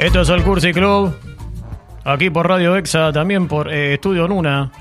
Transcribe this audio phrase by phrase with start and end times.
[0.00, 1.14] Esto es el Cursi Club.
[2.06, 4.72] Aquí por Radio Exa, también por eh, Estudio Nuna.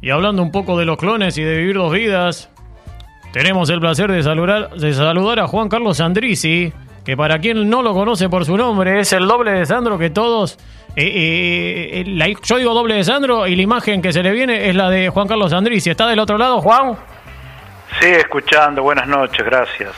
[0.00, 2.48] Y hablando un poco de los clones y de vivir dos vidas,
[3.30, 6.72] tenemos el placer de saludar, de saludar a Juan Carlos Andrisi,
[7.04, 10.08] que para quien no lo conoce por su nombre, es el doble de Sandro que
[10.08, 10.58] todos.
[10.96, 14.70] eh, eh, eh, yo digo doble de Sandro y la imagen que se le viene
[14.70, 15.90] es la de Juan Carlos Andrisi.
[15.90, 16.96] ¿Está del otro lado, Juan?
[18.00, 18.82] Sí, escuchando.
[18.82, 19.92] Buenas noches, gracias.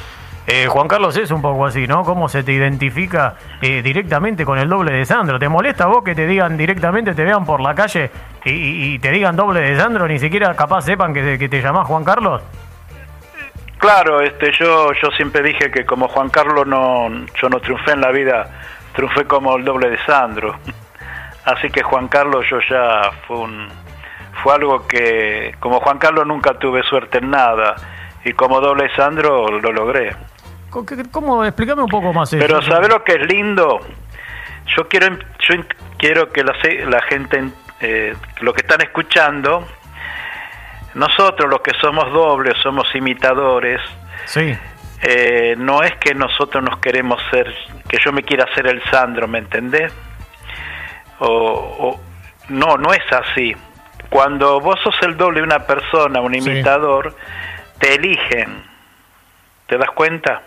[0.53, 2.03] Eh, Juan Carlos es un poco así, ¿no?
[2.03, 5.39] ¿Cómo se te identifica eh, directamente con el doble de Sandro?
[5.39, 8.11] ¿Te molesta vos que te digan directamente, te vean por la calle
[8.45, 10.09] y, te digan doble de Sandro?
[10.09, 12.43] Ni siquiera capaz sepan que, que te llamás Juan Carlos.
[13.79, 17.09] Claro, este, yo, yo siempre dije que como Juan Carlos no,
[17.41, 18.51] yo no triunfé en la vida,
[18.93, 20.57] triunfé como el doble de Sandro.
[21.45, 23.69] Así que Juan Carlos yo ya fue un,
[24.43, 27.77] fue algo que, como Juan Carlos nunca tuve suerte en nada
[28.25, 30.11] y como doble Sandro lo logré.
[30.71, 31.45] ¿Cómo-.
[31.45, 32.45] Explícame un poco más eso.
[32.45, 33.81] Pero ¿sabes lo que es lindo?
[34.77, 35.55] Yo quiero, yo
[35.99, 36.55] quiero que la,
[36.89, 39.67] la gente, eh, lo que están escuchando,
[40.95, 43.81] nosotros los que somos dobles, somos imitadores,
[44.27, 44.57] Sí.
[45.03, 47.53] eh, no es que nosotros nos queremos ser,
[47.89, 49.93] que yo me quiera hacer el Sandro, ¿me entendés?
[51.19, 52.01] O, o-
[52.49, 53.55] no, no es así.
[54.09, 56.39] Cuando vos sos el doble de una persona, un Sí.
[56.51, 57.15] imitador,
[57.79, 58.63] te eligen.
[59.67, 60.43] ¿Te das cuenta?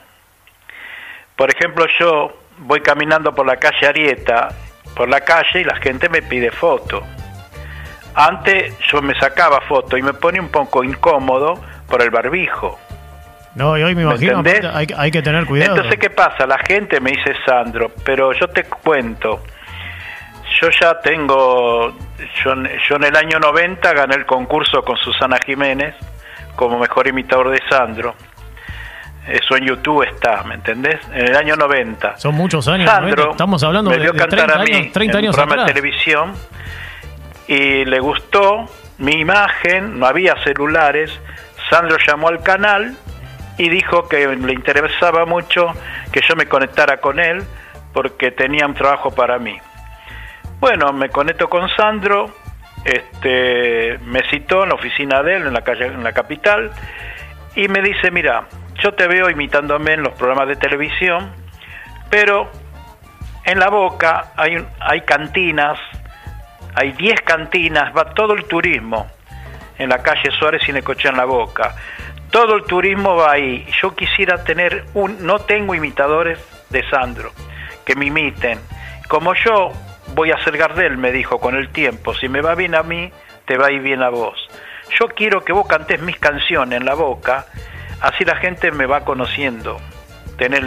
[1.36, 4.50] Por ejemplo, yo voy caminando por la calle Arieta,
[4.95, 7.02] por la calle y la gente me pide foto.
[8.16, 11.59] Antes yo me sacaba foto y me pone un poco incómodo
[11.90, 12.80] por el barbijo.
[13.56, 15.75] No, y hoy me ¿Me imagino hay, que- hay que tener cuidado.
[15.75, 16.45] Entonces, ¿qué pasa?
[16.48, 19.44] La gente me dice Sandro, pero yo te cuento,
[20.59, 21.90] yo ya tengo,
[22.44, 22.53] yo,
[22.90, 25.95] yo en el año 90 gané el concurso con Susana Jiménez
[26.56, 28.16] como mejor imitador de Sandro.
[29.28, 31.00] Eso en YouTube está, ¿me entendés?
[31.14, 32.18] En el año 90.
[32.18, 32.90] Son muchos años.
[32.90, 33.31] Sandro.
[33.31, 35.68] Estamos hablando me de, de cantar 30 a mí años, 30 en un programa atrás.
[35.68, 36.34] de televisión
[37.47, 38.66] y le gustó
[38.97, 41.12] mi imagen, no había celulares.
[41.70, 42.96] Sandro llamó al canal
[43.58, 45.68] y dijo que le interesaba mucho
[46.12, 47.44] que yo me conectara con él
[47.94, 49.58] porque tenía un trabajo para mí.
[50.59, 52.30] Bueno, me conecto con Sandro,
[52.84, 56.72] este, me citó en la oficina de él en la calle, en la capital,
[57.56, 58.46] y me dice, mira,
[58.84, 61.32] yo te veo imitándome en los programas de televisión,
[62.10, 62.52] pero
[63.46, 65.80] en la boca hay, hay cantinas,
[66.76, 69.08] hay 10 cantinas, va todo el turismo
[69.78, 71.76] en la calle Suárez y Necochea en la boca.
[72.30, 73.66] Todo el turismo va ahí.
[73.82, 76.40] Yo quisiera tener un, no tengo imitadores
[76.70, 77.32] de Sandro
[77.86, 78.60] que me imiten.
[79.08, 79.72] Como yo
[80.14, 83.12] voy a ser Gardel, me dijo con el tiempo, si me va bien a mí,
[83.46, 84.50] te va a ir bien a vos.
[85.00, 87.46] Yo quiero que vos cantes mis canciones en la boca,
[88.03, 89.80] así la gente me va conociendo.
[90.38, 90.64] Tener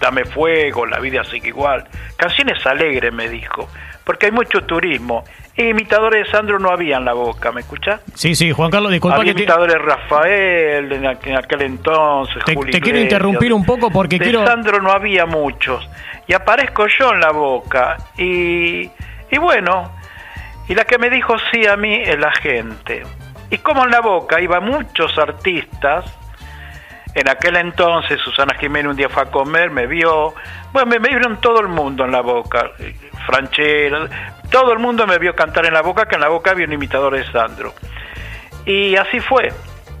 [0.00, 1.84] Dame Fuego, La vida sigue igual.
[2.16, 3.68] Canciones alegres, me dijo,
[4.04, 5.24] porque hay mucho turismo.
[5.56, 8.02] E imitadores de Sandro no había en la boca, ¿me escuchás?
[8.14, 12.44] Sí, sí, Juan Carlos, disculpa Había que imitadores de Rafael en aqu- en aquel entonces.
[12.44, 13.02] te- quiero Iglesias.
[13.04, 14.46] interrumpir un poco porque de quiero...
[14.46, 15.88] Sandro no había muchos.
[16.26, 17.96] Y aparezco yo en la boca.
[18.18, 18.90] Y,
[19.30, 19.92] y bueno,
[20.68, 23.02] y la que me dijo sí a mí es la gente.
[23.48, 26.04] Y como en la boca iba muchos artistas,
[27.16, 30.34] en aquel entonces Susana Jiménez un día fue a comer, me vio,
[30.72, 32.94] bueno, me, me vieron todo el mundo en la boca, eh,
[33.26, 36.66] Franchera, todo el mundo me vio cantar en la boca, que en la boca había
[36.66, 37.74] un imitador de Sandro.
[38.64, 39.52] Y así fue.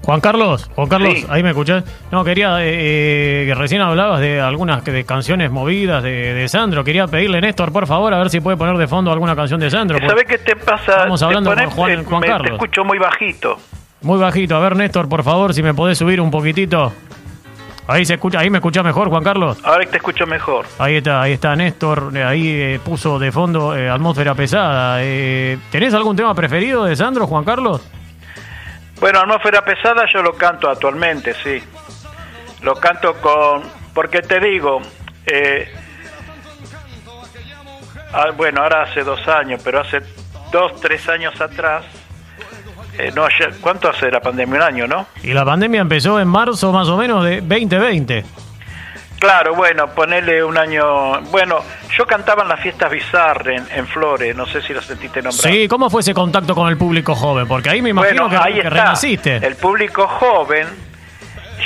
[0.04, 1.26] Juan Carlos, Juan Carlos, Sí.
[1.28, 1.82] ahí me escuchás.
[2.12, 6.84] No, quería, eh, eh, que recién hablabas de algunas de canciones movidas de, de Sandro.
[6.84, 9.68] Quería pedirle, Néstor, por favor, a ver si puede poner de fondo alguna canción de
[9.68, 9.98] Sandro.
[10.06, 10.92] ¿Sabes qué te pasa?
[10.92, 12.52] Estamos Te hablando pones- con Juan- eh, Juan me- te Carlos.
[12.52, 13.56] escucho muy bajito.
[14.06, 14.54] Muy bajito.
[14.54, 16.92] A ver, Néstor, por favor, si me podés subir un poquitito.
[17.88, 19.58] Ahí se escucha, ahí me escucha mejor, Juan Carlos.
[19.64, 20.64] Ahora te escucho mejor.
[20.78, 24.98] Ahí está, ahí está Néstor, eh, ahí eh, puso de fondo eh, atmósfera pesada.
[25.02, 27.82] Eh, ¿Tenés algún tema preferido de Sandro, Juan Carlos?
[29.00, 31.60] Bueno, Atmósfera Pesada yo lo canto actualmente, sí.
[32.62, 33.62] Lo canto con...
[33.92, 34.80] Porque te digo,
[35.26, 35.68] eh,
[38.12, 40.00] ah, bueno, ahora hace dos años, pero hace
[40.52, 41.84] dos, tres años atrás,
[42.98, 44.56] eh, no, ya- ¿cuánto hace la pandemia?
[44.56, 45.06] Un año, ¿no?
[45.22, 48.24] Y la pandemia empezó en marzo más o menos de 2020.
[49.18, 51.20] Claro, bueno, ponerle un año...
[51.30, 51.60] Bueno,
[51.96, 55.52] yo cantaba en las fiestas Bizarre en, en Flores, no sé si lo sentiste nombrar.
[55.52, 57.48] Sí, ¿cómo fue ese contacto con el público joven?
[57.48, 58.70] Porque ahí me imagino Bueno, que, ahí que está.
[58.70, 59.36] renaciste.
[59.36, 60.66] El público joven,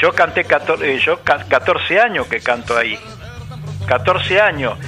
[0.00, 2.96] yo canté 14, eh, yo ca- 14 años que canto ahí.
[3.86, 4.78] 14 años.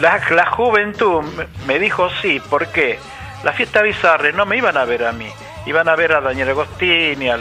[0.00, 1.22] La, la juventud
[1.66, 2.98] me- dijo sí, ¿por qué?
[3.44, 5.28] La fiesta bizarre no me iban a ver a mí,
[5.66, 7.36] iban a ver a Daniel Agostini, eh,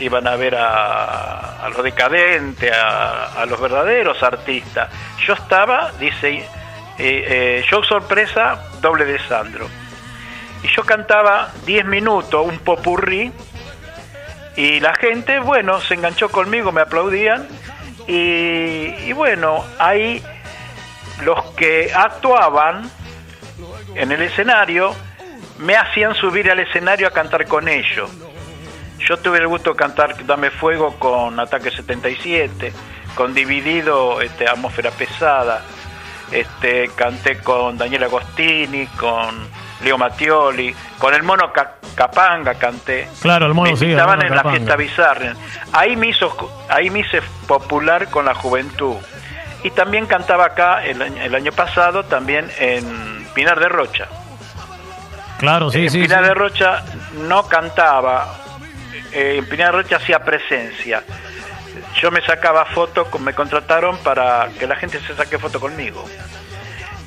[0.00, 4.90] iban a ver a, los decadentes, a, los verdaderos artistas.
[5.26, 6.44] Yo estaba, dice,
[6.98, 9.68] eh, show sorpresa, doble de Sandro.
[10.62, 13.32] Y yo cantaba 10 minutos, un popurrí,
[14.56, 17.46] y la gente, bueno, se enganchó conmigo, me aplaudían,
[18.06, 20.22] y, y bueno, ahí
[21.22, 22.90] los que actuaban
[23.94, 24.94] en el escenario
[25.60, 28.10] me hacían subir al escenario a cantar con ellos.
[28.98, 32.72] Yo tuve el gusto de cantar Dame Fuego con Ataque 77,
[33.14, 35.62] con Dividido, este, Atmósfera Pesada,
[36.30, 39.48] este, canté con Daniel Agostini, con
[39.82, 41.52] Leo Mattioli, con el mono
[41.94, 43.08] Capanga canté.
[43.20, 43.90] Claro, el mono sí.
[43.90, 45.32] Estaban en la fiesta Bizarre.
[45.72, 48.96] Ahí me, hizo, ahí me hice popular con la juventud.
[49.62, 54.08] Y también cantaba acá el, el año pasado, también en Pinar de Rocha.
[55.40, 56.02] Claro, sí, en sí.
[56.02, 56.84] Pinar de Rocha
[57.26, 58.36] no cantaba,
[59.10, 61.02] eh, en Pinar de Rocha hacía presencia.
[61.98, 66.04] Yo me sacaba fotos, me contrataron para que la gente se saque foto conmigo.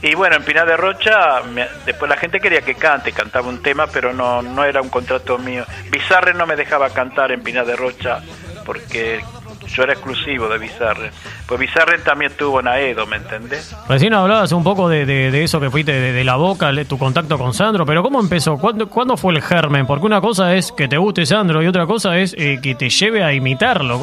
[0.02, 1.44] Y bueno, en Pinar de Rocha,
[1.86, 5.38] después la gente quería que cante, cantaba un tema, pero no, no era un contrato
[5.38, 5.64] mío.
[5.92, 8.20] Bizarre no me dejaba cantar en Pinar de Rocha
[8.66, 9.22] porque
[9.68, 11.12] yo era exclusivo de Bizarre.
[11.48, 13.76] Pues Bizarre también estuvo en Aedo, ¿me entendés?
[13.88, 17.54] Recién hablabas un poco de, de, eso que fuiste de, la boca, tu contacto con
[17.54, 18.58] Sandro, pero ¿cómo empezó?
[18.58, 19.86] ¿Cuándo, ¿Cuándo, fue el germen?
[19.86, 22.90] Porque una cosa es que te guste Sandro y otra cosa es eh, que te
[22.90, 24.00] lleve a imitarlo.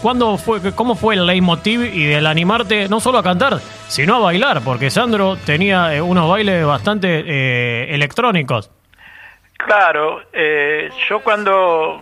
[0.00, 4.18] ¿Cuándo fue, ¿Cómo fue el leitmotiv y del animarte no solo a cantar, sino a
[4.18, 4.62] bailar?
[4.62, 8.70] Porque Sandro tenía eh, unos bailes bastante eh, electrónicos.
[9.56, 10.22] Claro,
[11.08, 12.00] yo cuando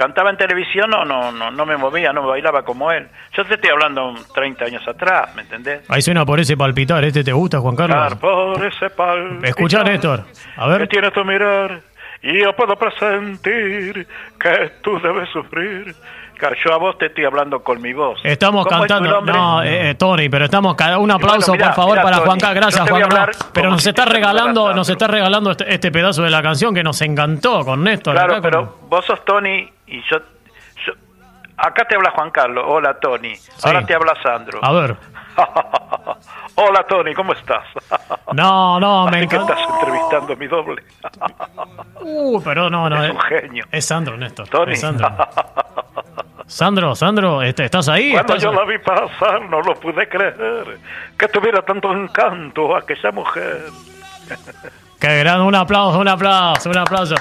[0.00, 3.06] cantaba en televisión, no, no, no, no me movía, no me bailaba como él.
[3.36, 5.82] Yo te estoy hablando 30 años atrás, ¿me entendés?
[5.90, 8.14] Ahí suena por ese palpitar, ¿este te gusta, Juan Carlos?
[8.14, 9.44] por ese palpitar.
[9.44, 10.24] Escucha, Néstor,
[10.56, 10.80] a ver.
[10.80, 11.82] Que tienes tu mirar
[12.22, 14.06] y yo puedo presentir
[14.40, 15.94] que tú debes sufrir.
[16.64, 18.20] Yo a vos te estoy hablando con mi voz.
[18.24, 19.20] Estamos cantando.
[19.20, 20.76] No, eh, eh, Tony, pero estamos.
[20.98, 22.62] Un aplauso, por favor, para Juan Carlos.
[22.62, 23.36] Gracias, Juan Carlos.
[23.52, 27.00] Pero nos está regalando, nos está regalando este, este, pedazo de la canción que nos
[27.02, 28.14] encantó con Néstor.
[28.14, 30.18] Claro, pero vos sos Tony y yo,
[31.56, 34.60] acá te habla Juan Carlos, hola Tony, ahora te habla Sandro.
[34.62, 34.96] A ver.
[36.56, 37.64] hola Tony, ¿cómo estás?
[38.32, 39.54] no, no, me encanta.
[39.54, 40.82] que estás entrevistando a mi doble.
[42.00, 43.04] uh, pero no, no.
[43.04, 43.64] Es, un genio.
[43.70, 44.48] Es Sandro, Néstor.
[44.48, 44.76] Tony.
[44.76, 45.08] Sandro.
[46.50, 48.10] Sandro, Sandro, este, ¿estás ahí?
[48.10, 50.78] Cuando yo la vi pasar, no lo pude creer.
[51.16, 53.66] Que tuviera tanto encanto aquella mujer.
[55.00, 57.14] Qué gran, un aplauso, un aplauso, un aplauso.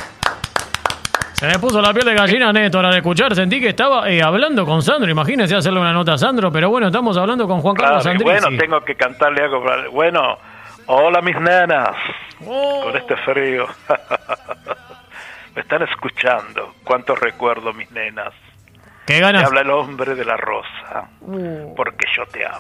[1.34, 3.36] Se me puso la piel de gallina, Néstor, al escuchar.
[3.36, 5.12] Sentí que estaba eh, hablando con Sandro.
[5.12, 8.48] Imagínese hacerle una nota a Sandro, pero bueno, estamos hablando con Juan Carlos claro, Bueno,
[8.58, 9.64] tengo que cantarle algo.
[9.92, 10.40] Bueno,
[10.88, 11.96] hola mis nenas.
[12.48, 12.82] Oh.
[12.86, 13.68] Con este frío.
[15.56, 16.74] me están escuchando.
[16.84, 18.34] Cuántos recuerdo, mis nenas.
[19.10, 19.42] ¿Qué ganas?
[19.42, 21.10] Me habla el hombre de la rosa.
[21.22, 21.74] Uh.
[21.76, 22.60] Porque yo te amo.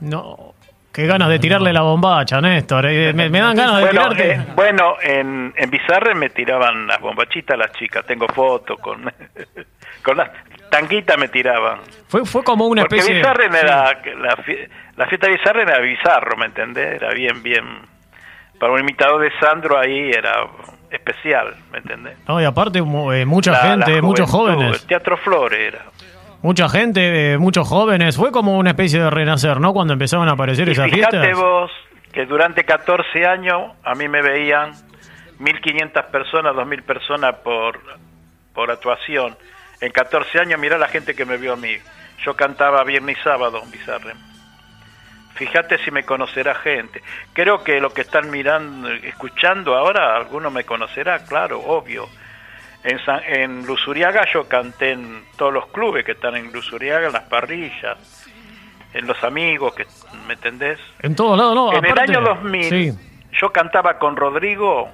[0.00, 0.54] No.
[0.92, 2.86] Qué ganas de tirarle la bombacha, Néstor.
[2.86, 4.32] Eh, me, dan ganas de bueno, tirarte.
[4.32, 8.04] Eh, bueno, en, en Bizarre me tiraban las bombachitas las chicas.
[8.06, 9.04] Tengo fotos con,
[10.02, 10.30] con las
[10.68, 11.78] tanguitas me tiraban.
[12.08, 13.84] Fue, fue como una Porque especie Bizarre era,
[14.16, 14.36] la,
[14.96, 16.94] la fiesta de Bizarre era bizarro, ¿me entendés?
[17.00, 17.64] Era bien, bien.
[18.58, 20.44] Para un imitador de Sandro ahí era
[20.94, 22.16] especial, ¿me entendés?
[22.26, 24.86] No, y aparte eh, mucha gente, muchos jóvenes.
[24.86, 25.84] Teatro Flores era
[26.44, 28.16] mucha gente, eh, muchos jóvenes.
[28.16, 29.72] Fue como una especie de renacer, ¿no?
[29.72, 31.22] Cuando empezaron a aparecer esas fiestas.
[31.22, 31.70] Fíjate vos
[32.12, 34.72] que durante 14 años a mí me veían
[35.40, 37.80] 1.500 personas, 2.000 personas por,
[38.52, 39.36] por actuación.
[39.80, 41.76] En 14 años, mirá la gente que me vio a mí.
[42.24, 44.12] Yo cantaba viernes y sábado, Bizarre.
[45.34, 47.02] Fíjate si me conocerá gente.
[47.32, 52.08] Creo que lo que están mirando, escuchando ahora, alguno me conocerá, claro, obvio
[52.84, 57.22] en, en Luzuriaga yo canté en todos los clubes que están en Luzuriaga, en las
[57.22, 58.28] parrillas,
[58.92, 59.86] en los amigos, que
[60.26, 60.78] ¿me entendés?
[61.00, 61.72] En todos lados, no.
[61.72, 62.94] En el año 2000
[63.40, 64.90] yo cantaba con Rodrigo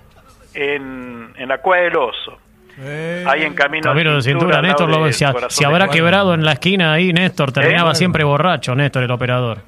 [0.54, 2.38] en, en la Cueva del Oso.
[2.78, 7.12] Eh, ahí en Camino, de Cintura, Néstor, lo, si, habrá quebrado en la esquina ahí,
[7.12, 7.94] Néstor, terminaba ¿Eh?
[7.96, 9.58] siempre borracho, Néstor, el operador.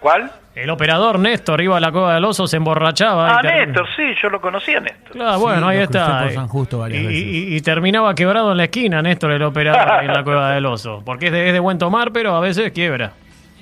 [0.00, 0.30] ¿Cuál?
[0.54, 3.36] El operador Néstor iba a la cueva del oso, se emborrachaba.
[3.36, 5.12] Ah, Néstor, sí, yo lo conocía, Néstor.
[5.12, 6.28] Claro, bueno, ahí está.
[6.90, 11.02] y, terminaba quebrado en la esquina, Néstor, el operador en la cueva del oso.
[11.04, 13.12] Porque es de, es de buen tomar, pero a veces quiebra.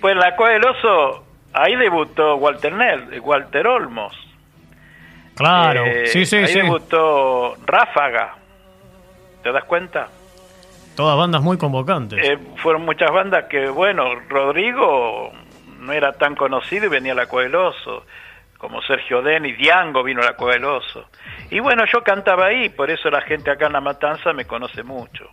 [0.00, 4.14] Pues en la cueva del oso, ahí debutó Walter Nel, Walter Olmos.
[5.34, 6.60] Claro, eh, sí, sí, ahí sí.
[6.60, 8.36] debutó Ráfaga.
[9.42, 10.08] ¿Te das cuenta?
[10.94, 12.24] Todas bandas muy convocantes.
[12.24, 15.32] Eh, fueron muchas bandas que, bueno, Rodrigo
[15.84, 18.04] no era tan conocido y venía a la Coeloso,
[18.58, 21.06] como Sergio Den y Diango vino a la Coeloso.
[21.50, 24.82] Y bueno, yo cantaba ahí, por eso la gente acá en La Matanza me conoce
[24.82, 25.30] mucho.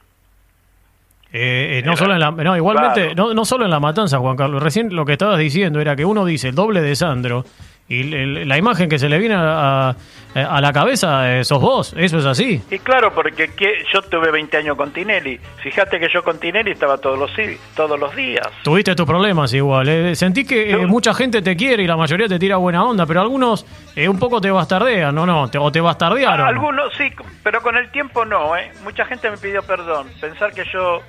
[1.33, 4.35] Eh, eh, no solo en la, no, igualmente, no, no solo en La Matanza, Juan
[4.35, 4.61] Carlos.
[4.61, 7.45] Recién lo que estabas diciendo era que uno dice el doble de Sandro
[7.91, 9.93] y la imagen que se le viene a,
[10.33, 12.61] a, la cabeza eh, sos vos, eso es así.
[12.71, 13.49] Y claro, porque
[13.91, 15.37] yo tuve 20 años con Tinelli.
[15.57, 17.31] Fíjate que yo con Tinelli estaba todos los,
[17.75, 18.47] todos los días.
[18.63, 19.89] Tuviste tus problemas igual.
[19.89, 20.15] Eh.
[20.15, 23.19] Sentí que eh, mucha gente te quiere y la mayoría te tira buena onda, pero
[23.19, 23.65] algunos
[23.97, 25.25] un poco te bastardean, ¿no?
[25.25, 26.47] no o te bastardearon.
[26.47, 27.11] algunos sí,
[27.43, 28.55] pero con el tiempo no.
[28.55, 28.71] ¿eh?
[28.83, 30.07] Mucha gente me pidió perdón.
[30.21, 31.01] Pensar que yo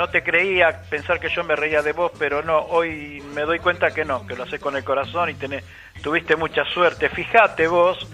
[0.00, 3.58] no te creía pensar que yo me reía de vos, pero no, hoy me doy
[3.58, 5.62] cuenta que no, que lo haces con el corazón y tenés,
[6.02, 7.10] tuviste mucha suerte.
[7.10, 8.08] Fíjate vos,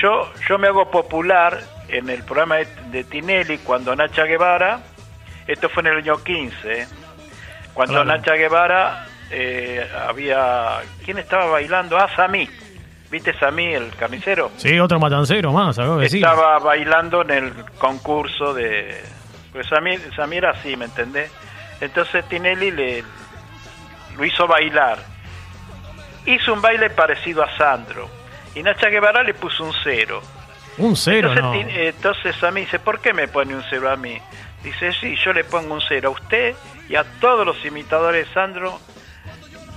[0.00, 1.58] yo, yo me hago popular
[1.88, 2.58] en el programa
[2.92, 4.78] de, Tinelli cuando Nacha Guevara,
[5.48, 6.86] esto fue en el año 15,
[7.74, 11.98] cuando Nacha Guevara eh, había, ¿quién estaba bailando?
[11.98, 12.48] Ah, Samí.
[13.10, 14.52] ¿Viste Samí, el carnicero?
[14.56, 19.17] Sí, otro matancero más, algo Estaba bailando en el concurso de
[19.52, 20.00] pues Samir,
[20.32, 21.30] era así, ¿me entendés?
[21.80, 23.04] Entonces Tinelli le,
[24.16, 24.98] lo hizo bailar.
[26.26, 28.08] Hizo un baile parecido a Sandro.
[28.54, 30.20] Y Nacha Guevara le puso un cero.
[30.76, 31.80] Un cero, entonces, no.
[31.80, 34.20] entonces a mí dice, ¿por qué me pone un cero a mí?
[34.62, 36.54] Dice, sí, yo le pongo un cero a usted
[36.88, 38.78] y a todos los imitadores de Sandro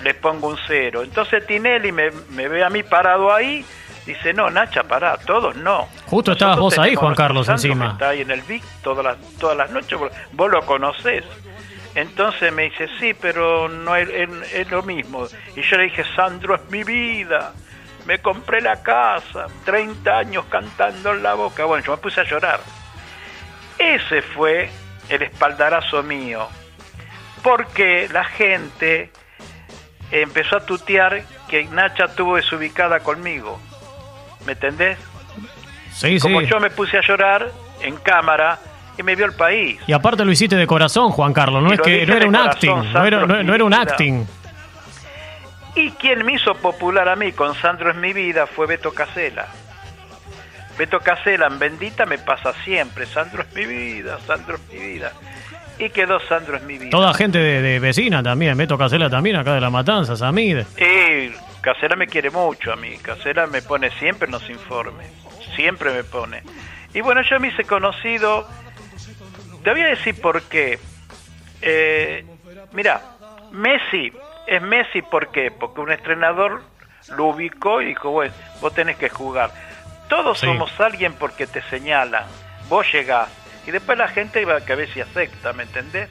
[0.03, 1.03] le pongo un cero.
[1.03, 3.65] Entonces Tinelli me, me ve a mí parado ahí
[4.05, 5.87] Dice, no, Nacha, pará, todos no.
[6.07, 7.91] Justo estabas vos ahí, Juan Carlos, encima.
[7.91, 9.99] Está ahí en el VIC todas las, todas las noches,
[10.31, 11.23] vos lo conocés.
[11.93, 14.09] Entonces me dice, sí, pero no es,
[14.53, 15.27] es, lo mismo.
[15.55, 17.53] Y yo le dije, Sandro es mi vida.
[18.05, 21.65] Me compré la casa, 30 años cantando en la boca.
[21.65, 22.59] Bueno, yo me puse a llorar.
[23.77, 24.69] Ese fue
[25.09, 26.47] el espaldarazo mío.
[27.43, 29.11] Porque la gente
[30.11, 33.59] empezó a tutear que Nacha tuvo desubicada conmigo.
[34.45, 34.97] ¿Me entendés?
[35.93, 38.59] Sí, Como yo me puse a llorar en cámara
[38.97, 39.79] y me vio el país.
[39.87, 42.93] Y aparte lo hiciste de corazón, Juan Carlos, no es que no era un acting,
[42.93, 44.25] no era, no, era un acting.
[45.75, 49.47] Y quien me hizo popular a mí con Sandro es mi vida fue Beto Casela.
[50.77, 55.11] Beto Casela en Bendita me pasa siempre, Sandro es mi vida, Sandro es mi vida.
[55.79, 56.89] Y quedó Sandro es mi vida.
[56.91, 60.59] Toda gente de, vecina también, Beto Casela también, acá de La Matanza, Samid.
[60.77, 65.07] Sí, Casera me quiere mucho a mí, Casera me pone siempre en los informes,
[65.55, 66.43] siempre me pone.
[66.93, 68.47] Y bueno, yo me hice conocido,
[69.63, 70.79] te voy a decir por qué.
[71.61, 72.25] Eh,
[72.73, 73.01] mira,
[73.51, 74.11] Messi
[74.47, 75.51] es Messi ¿por qué?
[75.51, 76.61] Porque un entrenador
[77.15, 79.51] lo ubicó y dijo, bueno, vos tenés que jugar.
[80.09, 82.27] Todos somos alguien porque te señala,
[82.67, 83.29] vos llegás,
[83.65, 86.09] y después la gente va a ver si acepta, ¿me entendés?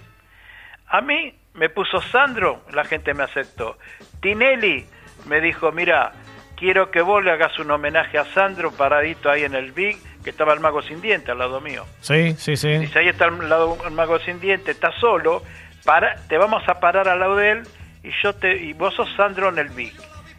[0.87, 3.77] A mí me puso Sandro, la gente me aceptó.
[4.21, 4.87] Tinelli,
[5.27, 6.13] me dijo, mira,
[6.57, 10.31] quiero que vos le hagas un homenaje a Sandro paradito ahí en el Big, que
[10.31, 11.87] estaba el mago sin diente al lado mío.
[12.01, 12.69] Sí, sí, sí.
[12.79, 15.43] Dice, ahí está el, lado, el mago sin diente, está solo,
[15.85, 17.63] para, te vamos a parar al lado de él
[18.03, 19.95] y, yo te, y vos sos Sandro en el Big.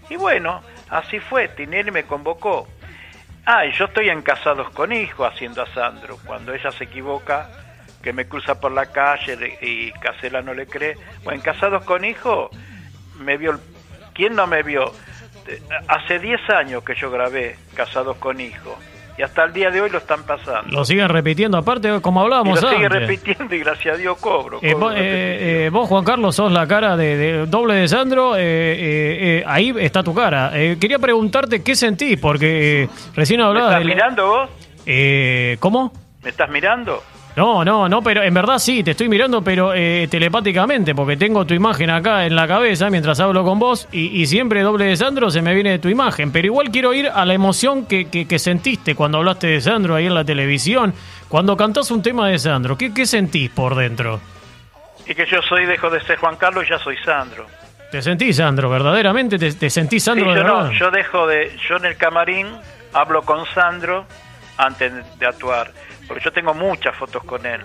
[0.09, 2.67] Y bueno, así fue, Tinelli me convocó.
[3.45, 6.17] Ah, y yo estoy en Casados con Hijo haciendo a Sandro.
[6.25, 7.49] Cuando ella se equivoca,
[8.01, 10.95] que me cruza por la calle y Casela no le cree.
[11.23, 12.49] Bueno, en Casados con Hijo
[13.19, 13.59] me vio el
[14.13, 14.91] ¿Quién no me vio?
[15.87, 18.75] Hace 10 años que yo grabé Casados con Hijos.
[19.17, 20.69] Y hasta el día de hoy lo están pasando.
[20.69, 24.59] Lo siguen repitiendo, aparte, como hablábamos y lo siguen repitiendo y gracias a Dios cobro.
[24.61, 28.33] Eh, eh, eh, vos, Juan Carlos, sos la cara de, doble de Sandro.
[28.33, 30.51] ahí está tu cara.
[30.79, 33.83] quería preguntarte qué sentís, porque recién hablabas.
[33.83, 34.49] ¿Me estás mirando vos?
[35.59, 35.93] ¿Cómo?
[36.23, 37.03] ¿Me estás mirando?
[37.35, 41.45] No, no, no, pero en verdad sí, te estoy mirando, pero eh, telepáticamente, porque tengo
[41.45, 45.29] tu imagen acá en la cabeza mientras hablo con vos y, siempre doble de Sandro
[45.29, 46.31] se me viene de tu imagen.
[46.31, 50.07] Pero igual quiero ir a la emoción que, que, sentiste cuando hablaste de Sandro ahí
[50.07, 50.93] en la televisión,
[51.29, 52.77] cuando cantás un tema de Sandro.
[52.77, 54.19] ¿Qué, qué sentís por dentro?
[55.07, 57.45] Y que yo soy, dejo de ser Juan Carlos y ya soy Sandro.
[57.91, 58.69] ¿Te sentís Sandro?
[58.69, 61.57] ¿Verdaderamente te, sentís Sandro yo No, yo dejo de.
[61.67, 62.47] Yo en el camarín
[62.93, 64.05] hablo con Sandro
[64.57, 65.71] antes de actuar
[66.11, 67.61] porque yo tengo muchas fotos con él.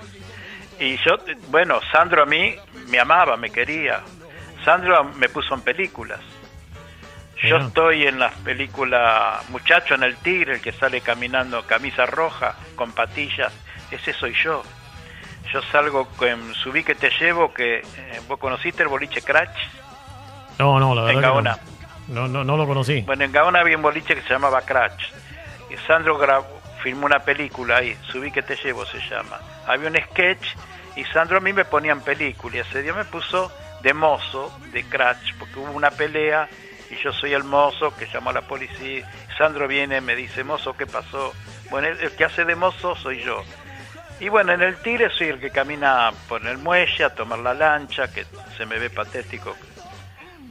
[0.79, 1.17] Y yo,
[1.49, 2.55] bueno, Sandro a mí
[2.87, 4.03] me amaba, me quería.
[4.65, 6.21] Sandro me puso en películas.
[7.43, 12.55] Yo estoy en las películas Muchacho en el Tigre, el que sale caminando camisa roja
[12.77, 13.53] con patillas.
[13.91, 14.63] Ese soy yo.
[15.53, 19.59] Yo salgo con Subí que te llevo, que eh, vos conociste el boliche Cratch.
[20.61, 21.15] No, no, la verdad.
[21.17, 21.59] En Gaona.
[22.07, 22.29] No.
[22.29, 23.01] No, no, lo conocí.
[23.01, 25.03] Bueno, en Gaona había un boliche que se llamaba Cratch.
[25.69, 26.56] Y Sandro grabó,
[26.87, 29.41] filmó una película ahí, Subí que te llevo se llama.
[29.67, 30.55] Había un sketch
[30.95, 33.51] y Sandro a mí me ponían película y ese día me puso
[33.83, 36.49] de mozo, de crash, porque hubo una pelea
[36.89, 39.05] y yo soy el mozo que llamó a la policía.
[39.37, 41.35] Sandro viene, me dice, mozo, ¿qué pasó?
[41.71, 43.43] Bueno, el, que hace de mozo soy yo.
[44.21, 47.53] Y bueno, en el Tigre soy el que camina por el muelle a tomar la
[47.53, 48.25] lancha, que
[48.57, 49.57] se me ve patético.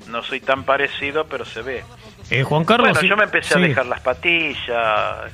[0.09, 1.85] No soy tan parecido, pero se ve.
[2.29, 2.91] Eh, Juan Carlos.
[2.91, 5.31] Bueno, yo me empecé a dejar las patillas,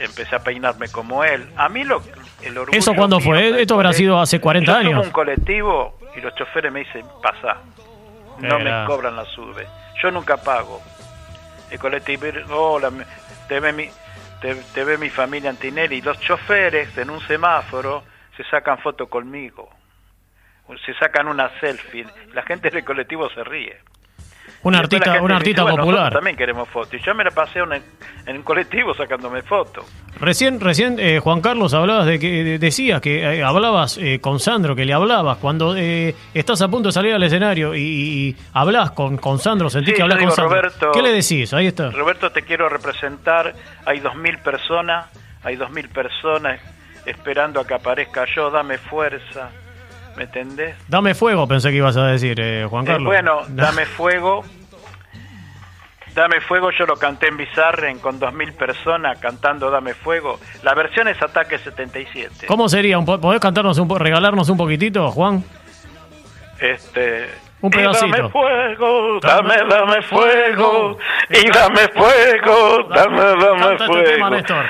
[0.00, 1.48] empecé a peinarme como él.
[1.56, 2.02] A mí lo,
[2.42, 3.60] el orgullo ¿Eso cuándo fue?
[3.60, 4.92] Esto habrá sido hace 40 yo años.
[4.92, 7.58] Yo un colectivo y los choferes me dicen, pasa.
[8.38, 8.82] No Era.
[8.82, 9.66] me cobran la sube.
[10.02, 10.80] Yo nunca pago.
[11.70, 12.90] El colectivo, hola,
[13.46, 13.88] te ve mi,
[14.40, 15.96] te, te ve mi familia Antinelli.
[15.96, 18.02] Y los choferes en un semáforo
[18.36, 19.68] se sacan foto conmigo.
[20.86, 22.06] Se sacan una selfie.
[22.32, 23.78] La gente del colectivo se ríe.
[24.62, 26.12] Un artista, un artista dice, "Bueno, popular.
[26.12, 26.92] también queremos fotos.
[26.94, 27.82] Y yo me la pasé en,
[28.26, 29.86] en un colectivo sacándome fotos.
[30.20, 34.38] Recién, recién eh, Juan Carlos, hablabas de que de- decías que eh, hablabas eh, con
[34.38, 38.36] Sandro, que le hablabas cuando eh, estás a punto de salir al escenario y, y
[38.52, 40.56] hablas con, con Sandro, sentís Sí, que hablas con Sandro.
[40.60, 41.54] Roberto- ¿Qué le decís?
[41.54, 41.90] Ahí está.
[41.90, 43.54] Roberto, te quiero representar.
[43.86, 45.06] Hay dos mil personas,
[45.42, 46.60] hay dos mil personas
[47.06, 48.50] esperando a que aparezca yo.
[48.50, 49.48] Dame fuerza,
[50.20, 50.76] ¿me entendés?
[50.86, 53.06] Dame fuego, pensé que ibas a decir, eh, Juan Eh, Carlos.
[53.06, 54.44] bueno, dame fuego.
[56.14, 60.38] Dame fuego, yo lo canté en Bizarren con dos mil personas cantando Dame fuego.
[60.62, 62.46] La versión es Ataque 77.
[62.48, 63.00] ¿Cómo sería?
[63.00, 65.42] ¿Podés cantarnos un po- regalarnos un poquitito, Juan?
[66.60, 67.30] Este,
[67.62, 68.14] Un y pedacito.
[68.16, 70.98] dame fuego, dame, dame fuego,
[71.30, 74.60] y dame fuego, dame, dame este tema, fuego.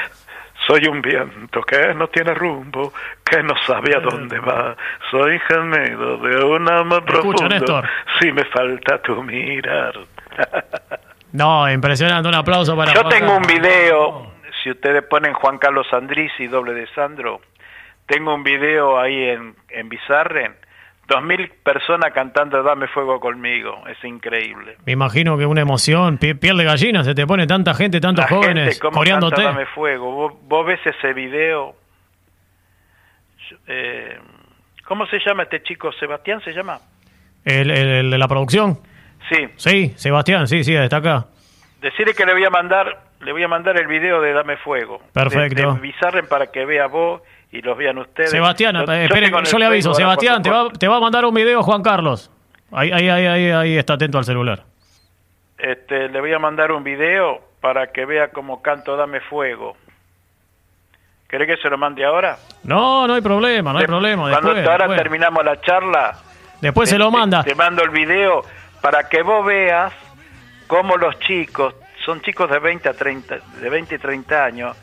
[0.66, 2.92] Soy un viento que no tiene rumbo,
[3.24, 4.76] que no sabe a dónde va.
[5.10, 7.82] Soy gemido de un alma profundo.
[8.20, 9.94] Si me falta tu mirar.
[11.32, 12.28] No, impresionante.
[12.28, 12.92] Un aplauso para.
[12.92, 14.32] Yo tengo un video.
[14.64, 17.40] Si ustedes ponen Juan Carlos Andrisi, doble de Sandro,
[18.06, 20.59] tengo un video ahí en, en Bizarre
[21.10, 24.76] Dos mil personas cantando Dame Fuego conmigo, es increíble.
[24.86, 28.78] Me imagino que una emoción, piel de gallina, se te pone tanta gente, tantos jóvenes
[28.78, 29.42] gente, coreándote.
[29.42, 31.74] Dame Fuego, vos, ves ese video.
[33.66, 34.20] Eh,
[34.84, 35.90] ¿Cómo se llama este chico?
[35.90, 36.78] ¿Sebastián se llama?
[37.44, 38.78] El, de la producción.
[39.28, 39.49] Sí.
[39.56, 41.26] Sí, Sebastián, sí, sí, está acá.
[41.80, 45.02] Decirle que le voy a mandar, le voy a mandar el video de Dame Fuego.
[45.12, 45.73] Perfecto.
[45.73, 47.20] De, de Bizarren para que vea vos
[47.52, 48.30] y los vean ustedes.
[48.30, 51.25] Sebastián, Yo- eh, yo esperen, yo le aviso, Sebastián, te va, te va a mandar
[51.25, 52.30] un video Juan Carlos.
[52.73, 54.63] Ahí, ahí, ahí, ahí, ahí está atento al celular.
[55.58, 59.76] este, le voy a mandar un video para que vea cómo canto Dame Fuego.
[61.28, 62.39] ¿Querés que se lo mande ahora?
[62.65, 64.30] No, no hay problema, no hay problema.
[64.30, 64.97] Cuando ahora después.
[65.02, 66.17] terminamos la charla,
[66.60, 67.43] Después se lo te- manda.
[67.45, 68.43] Te, mando el video
[68.80, 69.93] para que vos veas
[70.67, 74.76] cómo los chicos, son chicos de 20 a 30, de 20 y 30 años,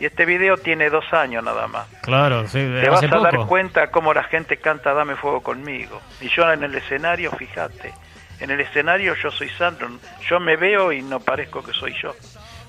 [0.00, 1.86] y este video tiene dos años nada más.
[2.02, 6.00] Claro, sí, Te vas a dar cuenta cómo la gente canta Dame Fuego conmigo.
[6.20, 7.92] Y yo en el escenario, fíjate,
[8.40, 9.88] en el escenario yo soy Sandro,
[10.28, 12.14] yo me veo y no parezco que soy yo.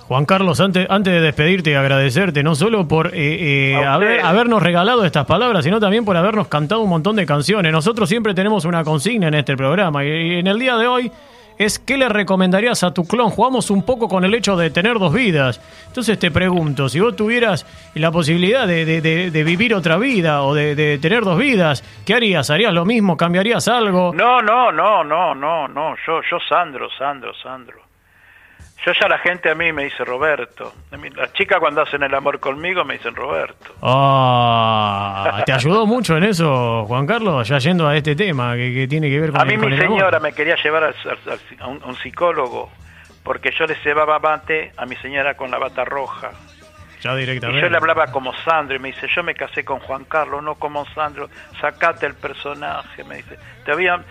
[0.07, 4.61] Juan Carlos, antes, antes de despedirte y agradecerte, no solo por eh, eh, haber- habernos
[4.61, 7.71] regalado estas palabras, sino también por habernos cantado un montón de canciones.
[7.71, 11.11] Nosotros siempre tenemos una consigna en este programa y, y en el día de hoy
[11.65, 13.29] es ¿qué le recomendarías a tu clon?
[13.29, 15.59] Jugamos un poco con el hecho de tener dos vidas.
[15.87, 20.53] Entonces te pregunto, si vos tuvieras la posibilidad de, de- de- vivir otra vida o
[20.53, 22.49] de, de tener dos vidas, ¿qué harías?
[22.49, 23.17] ¿Harías lo mismo?
[23.17, 24.13] ¿Cambiarías algo?
[24.13, 27.77] No, no, no, no, no, no, yo, yo Sandro, Sandro, Sandro.
[28.85, 30.73] Yo ya la gente a mí me dice Roberto.
[31.15, 33.75] Las chicas cuando hacen el amor conmigo me dicen Roberto.
[33.81, 37.47] Ah, ¿Te ayudó mucho en eso, Juan Carlos?
[37.47, 39.69] Ya yendo a este tema que, que tiene que ver con A mí el, con
[39.69, 39.97] mi el amor.
[39.97, 40.95] señora me quería llevar al-
[41.59, 42.71] a, un, a un psicólogo
[43.23, 46.31] porque yo le cebaba mate a mi señora con la bata roja.
[47.03, 47.61] Ya Y directamente.
[47.61, 50.55] yo le hablaba como Sandro y me dice, yo me casé con Juan Carlos, no
[50.55, 53.37] como Sandro, sacate el personaje, me dice.
[53.63, 54.03] Te voy a-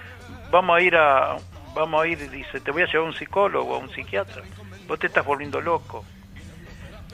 [0.51, 1.37] vamos a ir a,
[1.75, 4.43] vamos a ir, dice, te voy a llevar a un psicólogo, a un psiquiatra.
[4.91, 6.05] Vos te estás volviendo loco.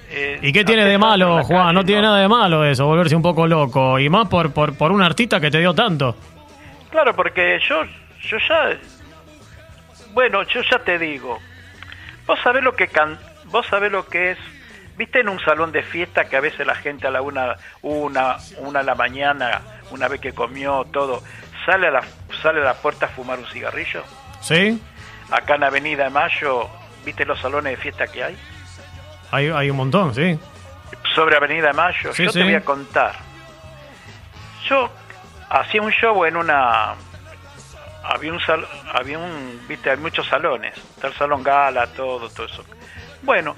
[0.08, 1.60] Eh, ¿Y qué tiene de malo, Juan?
[1.60, 3.98] calle, No tiene nada de malo eso, volverse un poco loco.
[3.98, 6.16] Y más por, por, por un artista que te dio tanto.
[6.90, 7.84] Claro, porque yo,
[8.22, 8.78] yo ya,
[10.14, 11.38] bueno, yo ya te digo,
[12.26, 14.38] vos sabés lo que can, vos sabés lo que es,
[14.96, 18.38] viste en un salón de fiesta que a veces la gente a la una, una,
[18.60, 19.60] una de la mañana,
[19.90, 21.22] una vez que comió todo,
[21.66, 22.02] sale a la,
[22.40, 24.02] sale a la puerta a fumar un cigarrillo.
[24.40, 24.80] ¿Sí?
[25.30, 26.70] Acá en Avenida de Mayo,
[27.06, 28.36] viste los salones de fiesta que hay.
[29.30, 30.38] Hay, hay un montón, sí.
[31.14, 32.12] sobre Avenida Mayo.
[32.12, 32.40] Sí, yo sí.
[32.40, 33.14] te voy a contar.
[34.68, 34.90] Yo
[35.48, 36.94] hacía un show en una
[38.02, 42.46] había un sal, había un viste hay muchos salones está el salón gala todo todo
[42.46, 42.64] eso
[43.22, 43.56] bueno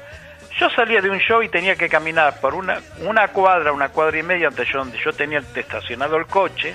[0.59, 4.19] yo salía de un show y tenía que caminar por una una cuadra una cuadra
[4.19, 6.75] y media antes yo, donde yo tenía estacionado el coche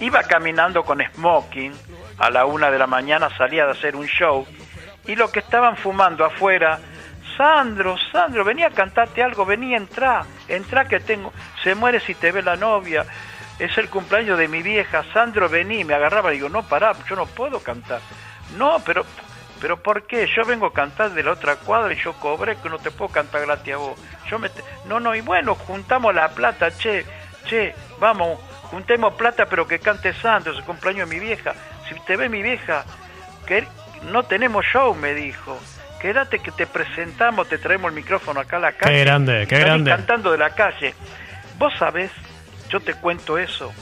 [0.00, 1.72] iba caminando con smoking
[2.18, 4.46] a la una de la mañana salía de hacer un show
[5.06, 6.80] y lo que estaban fumando afuera
[7.36, 12.30] Sandro, Sandro, venía a cantarte algo, venía, entrá, entrá que tengo, se muere si te
[12.30, 13.04] ve la novia,
[13.58, 17.26] es el cumpleaños de mi vieja, Sandro, vení, me agarraba, digo, no, pará, yo no
[17.26, 18.00] puedo cantar,
[18.56, 19.04] no, pero,
[19.60, 20.28] pero ¿por qué?
[20.28, 23.10] Yo vengo a cantar de la otra cuadra y yo cobré que no te puedo
[23.10, 23.98] cantar gratis a vos.
[24.28, 24.50] Yo me
[24.86, 27.04] No, no, y bueno, juntamos la plata, che,
[27.46, 28.38] che, vamos,
[28.70, 31.54] juntemos plata pero que cante Santo, es el cumpleaños de mi vieja.
[31.88, 32.84] Si te ve mi vieja,
[33.46, 33.66] que
[34.10, 35.58] no tenemos show, me dijo.
[36.00, 38.94] Quédate que te presentamos, te traemos el micrófono acá a la calle.
[38.94, 39.90] Qué grande, qué grande.
[39.90, 40.94] cantando de la calle.
[41.58, 42.10] Vos sabés,
[42.68, 43.72] yo te cuento eso.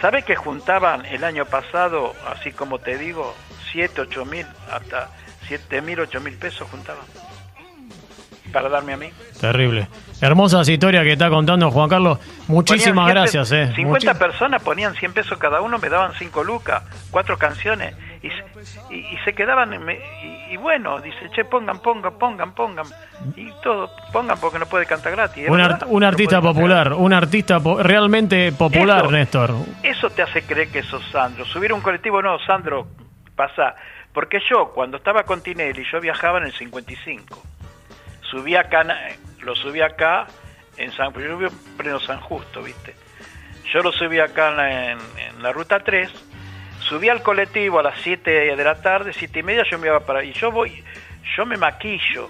[0.00, 3.36] ¿Sabés que juntaban el año pasado, así como te digo,
[3.72, 5.10] 7, 8 mil, hasta
[5.48, 7.04] 7 mil, 8 mil pesos juntaban?
[8.52, 9.10] Para darme a mí.
[9.40, 9.88] Terrible.
[10.20, 12.18] Hermosas historias que está contando Juan Carlos.
[12.48, 13.52] Muchísimas gracias.
[13.52, 13.72] Eh.
[13.74, 17.94] 50 personas ponían 100 pesos cada uno, me daban 5 lucas, cuatro canciones.
[18.22, 18.28] Y,
[18.94, 19.72] y, se quedaban,
[20.48, 22.86] y, bueno, dice, che, pongan, pongan, pongan, pongan.
[23.34, 25.48] Y todo, pongan porque no puede cantar gratis.
[25.48, 29.54] Un, artista popular, un artista realmente popular, Néstor.
[29.82, 31.44] Eso te hace creer que sos Sandro.
[31.46, 32.86] Subir un colectivo, no, Sandro,
[33.34, 33.74] pasa.
[34.12, 37.42] Porque yo, cuando estaba con Tinelli, yo viajaba en el 55.
[38.30, 38.84] Subí acá
[39.42, 40.26] lo subí acá
[40.76, 42.94] en San, yo vivo en pleno San Justo, ¿viste?
[43.72, 44.50] Yo lo subí acá
[44.90, 44.98] en,
[45.42, 46.10] la ruta 3,
[46.92, 50.00] subí al colectivo a las 7 de la tarde, 7 y media yo me iba
[50.00, 50.84] para y yo voy,
[51.34, 52.28] yo me maquillo,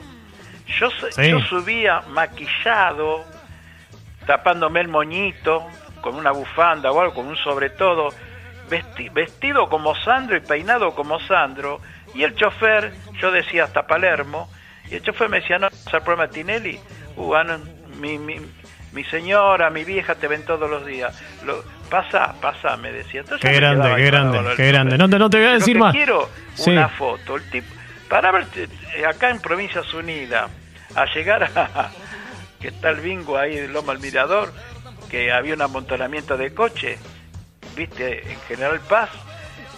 [0.78, 3.24] yo, yo subía maquillado,
[4.24, 5.66] tapándome el moñito,
[6.00, 8.10] con una bufanda o algo, con un sobre todo,
[9.12, 11.80] vestido como Sandro y peinado como Sandro,
[12.14, 14.48] y el chofer, yo decía hasta Palermo,
[14.88, 16.78] y el chofer me decía, no, es el programa Tinelli,
[17.16, 17.34] uh,
[17.98, 18.36] mi, mi,
[18.92, 21.20] mi, señora, mi vieja te ven todos los días.
[21.44, 23.22] Lo, pasa, pasa, me decía.
[23.38, 24.96] qué grande, qué grande, qué grande.
[24.96, 25.92] No te, no te voy a decir más.
[25.92, 26.26] Quiero
[26.66, 27.68] una foto, el tipo,
[28.08, 30.50] para ver eh, acá en Provincias Unidas,
[30.94, 31.90] a llegar a
[32.60, 34.54] que está el bingo ahí de Loma al Mirador,
[35.10, 36.98] que había un amontonamiento de coche,
[37.76, 39.10] viste, en General Paz,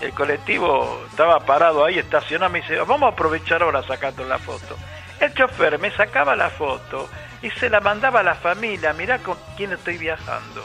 [0.01, 4.77] el colectivo estaba parado ahí, estacionado, me dice, vamos a aprovechar ahora sacando la foto.
[5.19, 7.09] El chofer me sacaba la foto
[7.43, 8.93] y se la mandaba a la familia.
[8.93, 10.63] Mirá con quién estoy viajando.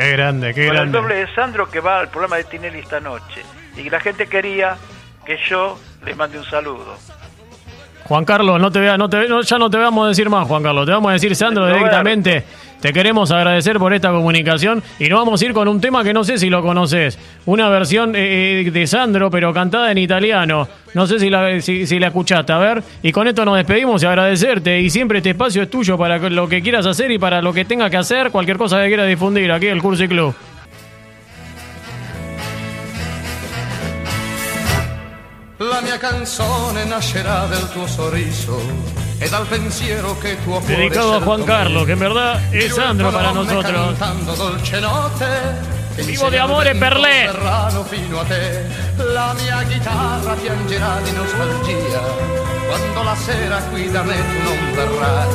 [0.00, 0.84] Qué grande, qué grande.
[0.84, 3.42] el doble de Sandro que va al programa de Tinelli esta noche.
[3.76, 4.78] Y la gente quería
[5.26, 6.96] que yo le mande un saludo.
[8.04, 10.62] Juan Carlos, no te vea, no te, ya no te vamos a decir más, Juan
[10.62, 10.86] Carlos.
[10.86, 12.44] Te vamos a decir Sandro directamente.
[12.80, 16.14] Te queremos agradecer por esta comunicación y nos vamos a ir con un tema que
[16.14, 17.18] no sé si lo conoces.
[17.44, 20.66] Una versión eh, eh, de Sandro, pero cantada en italiano.
[20.94, 22.52] No sé si la, si, la escuchaste.
[22.52, 24.80] A ver, y con esto nos despedimos y agradecerte.
[24.80, 27.66] Y siempre este espacio es tuyo para lo que quieras hacer y para lo que
[27.66, 30.34] tengas que hacer, cualquier cosa que quieras difundir aquí en el Curso y Club.
[35.58, 38.56] La mia canzone nascerà del tuo sorriso
[39.20, 43.12] e dal pensiero che tuo cuore Dedicado a Juan Carlos, que en verdad es Sandro
[43.12, 43.98] para nosotros.
[44.36, 45.26] dolce note
[46.06, 47.28] Vivo de amore per lei.
[47.88, 48.64] fino a te.
[48.96, 52.00] La mia chitarra piangerà di nostalgia
[52.66, 55.28] quando la sera qui da me tu non verrai.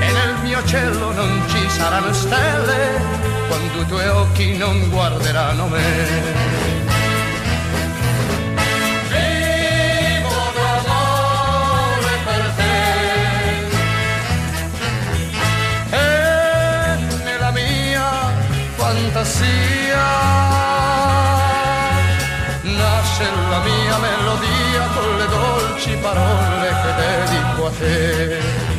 [0.00, 3.00] E nel mio cielo non ci saranno stelle
[3.48, 6.71] quando i tuoi occhi non guarderanno me.
[19.22, 20.02] Fantasia
[22.62, 28.71] nasce la mia melodia con le dolci parole che dedico a te.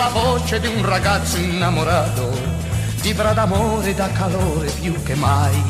[0.00, 2.30] La voce di un ragazzo innamorato
[3.02, 5.62] vibra d'amore e da calore più che mai.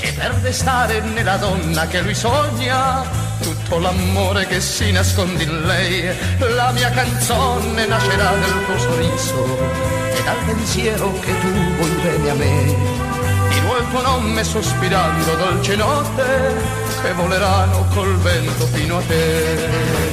[0.00, 3.04] E per destare nella donna che lui sogna
[3.42, 9.58] tutto l'amore che si nasconde in lei la mia canzone nascerà nel tuo sorriso
[10.14, 12.74] e dal pensiero che tu vuoi bene a me.
[13.50, 16.54] Dirò il tuo nome sospirando dolce notte
[17.02, 20.07] che voleranno col vento fino a te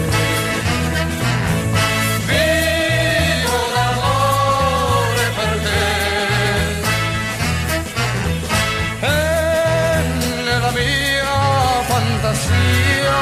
[12.46, 13.14] fantasia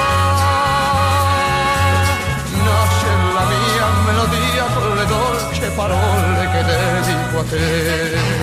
[2.63, 8.42] nasce la mia melodia con le dolci parole che dedico a te.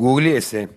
[0.00, 0.70] Googleese.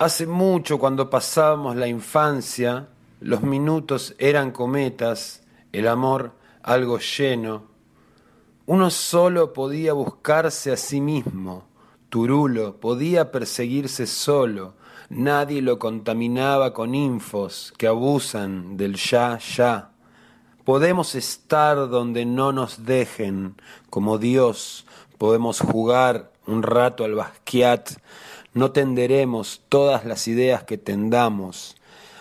[0.00, 2.88] Hace mucho cuando pasábamos la infancia,
[3.20, 6.32] los minutos eran cometas, el amor
[6.64, 7.68] algo lleno.
[8.66, 11.68] Uno solo podía buscarse a sí mismo,
[12.08, 14.74] Turulo podía perseguirse solo,
[15.08, 19.92] nadie lo contaminaba con infos que abusan del ya, ya.
[20.64, 23.54] Podemos estar donde no nos dejen,
[23.88, 24.84] como Dios,
[25.16, 27.90] podemos jugar un rato al basquiat,
[28.54, 31.76] no tenderemos todas las ideas que tendamos.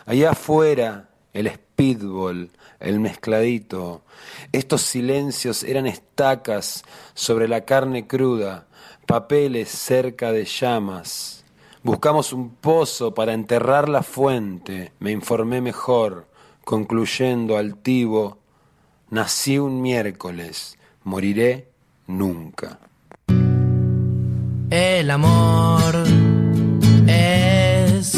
[0.05, 4.03] Allá afuera, el speedball, el mezcladito.
[4.51, 8.67] Estos silencios eran estacas sobre la carne cruda,
[9.05, 11.43] papeles cerca de llamas.
[11.83, 16.27] Buscamos un pozo para enterrar la fuente, me informé mejor,
[16.65, 18.39] concluyendo altivo,
[19.09, 21.69] nací un miércoles, moriré
[22.07, 22.79] nunca.
[24.69, 26.03] El amor
[27.07, 28.11] es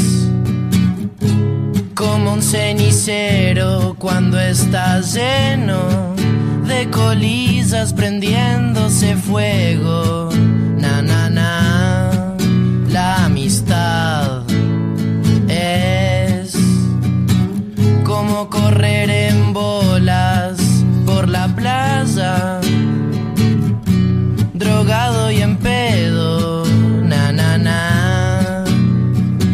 [1.93, 6.15] como un cenicero cuando está lleno
[6.65, 10.29] de colillas prendiéndose fuego.
[10.75, 12.35] Na, na, na.
[12.89, 14.41] La amistad
[15.47, 16.55] es
[18.03, 18.98] como correr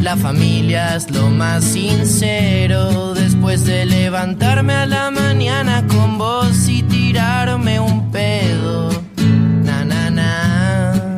[0.05, 6.83] La familia es lo más sincero después de levantarme a la mañana con vos y
[6.83, 8.89] tirarme un pedo.
[9.63, 11.17] Na, na, na.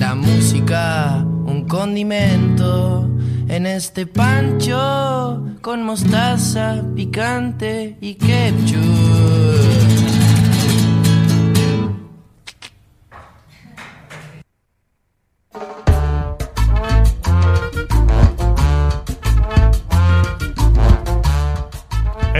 [0.00, 3.08] La música, un condimento
[3.46, 9.65] en este pancho con mostaza, picante y ketchup.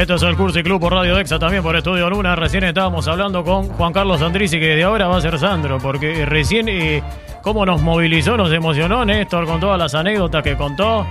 [0.06, 2.36] Esto es el Cursi Club por Radio Dexa, también por Estudio Luna.
[2.36, 6.24] Recién estábamos hablando con Juan Carlos Andrisi, que de ahora va a ser Sandro, porque
[6.24, 7.02] recién eh,
[7.42, 11.04] cómo nos movilizó, nos emocionó Néstor con todas las anécdotas que contó,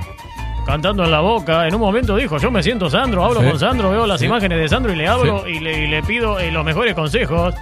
[0.66, 1.68] cantando en la boca.
[1.68, 3.50] En un momento dijo, yo me siento Sandro, hablo Sí.
[3.50, 4.28] con Sandro, veo las Sí.
[4.28, 7.54] imágenes de Sandro y le hablo y, le, y le pido eh, los mejores consejos.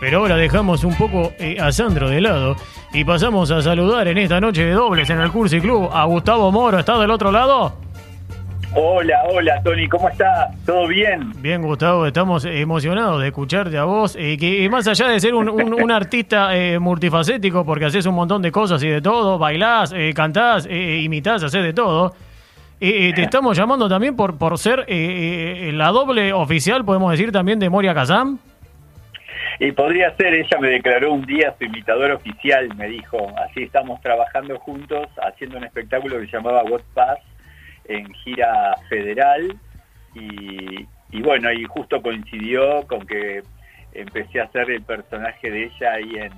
[0.00, 2.56] Pero ahora dejamos un poco eh, a Sandro de lado
[2.94, 6.50] y pasamos a saludar en esta noche de dobles en el Cursi Club a Gustavo
[6.50, 6.78] Moro.
[6.78, 7.74] ¿Está del otro lado?
[8.72, 10.48] Hola, hola Tony, ¿cómo estás?
[10.64, 11.32] ¿Todo bien?
[11.42, 14.14] Bien, Gustavo, estamos emocionados de escucharte a vos.
[14.16, 18.14] eh, que más allá de ser un, un- un artista eh, multifacético, porque haces un
[18.14, 22.14] montón de cosas y de todo, bailás, eh, cantás, eh, imitás, haces de todo.
[22.80, 27.10] eh, eh, te estamos llamando también por, por ser eh, eh, la doble oficial, podemos
[27.10, 28.38] decir, también de Moria Kazam.
[29.58, 34.00] Y podría ser, ella me declaró un día su imitador oficial, me dijo, así estamos
[34.00, 37.18] trabajando juntos, haciendo un espectáculo que se llamaba What Pass
[37.90, 39.56] en gira federal
[40.14, 43.42] y, y bueno, y justo coincidió con que
[43.92, 46.32] empecé a hacer el personaje de ella ahí en,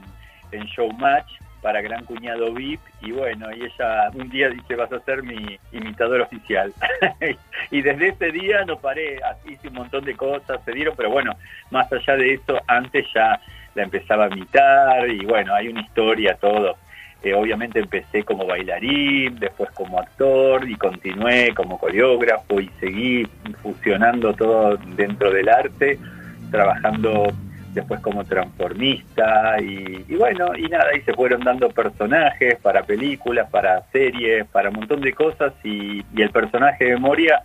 [0.53, 5.01] en Showmatch para Gran Cuñado VIP y bueno, y ella un día dice vas a
[5.01, 6.73] ser mi imitador oficial
[7.71, 11.37] y desde ese día no paré, hice un montón de cosas, se dieron, pero bueno,
[11.71, 13.38] más allá de eso, antes ya
[13.75, 16.77] la empezaba a imitar y bueno, hay una historia, todo.
[17.23, 23.29] Eh, obviamente empecé como bailarín, después como actor y continué como coreógrafo y seguí
[23.63, 26.01] fusionando todo dentro del arte,
[26.51, 27.33] trabajando
[27.75, 33.49] después como transformista y, y bueno, y nada, y se fueron dando personajes para películas,
[33.51, 37.43] para series, para un montón de cosas y, y el personaje de Moria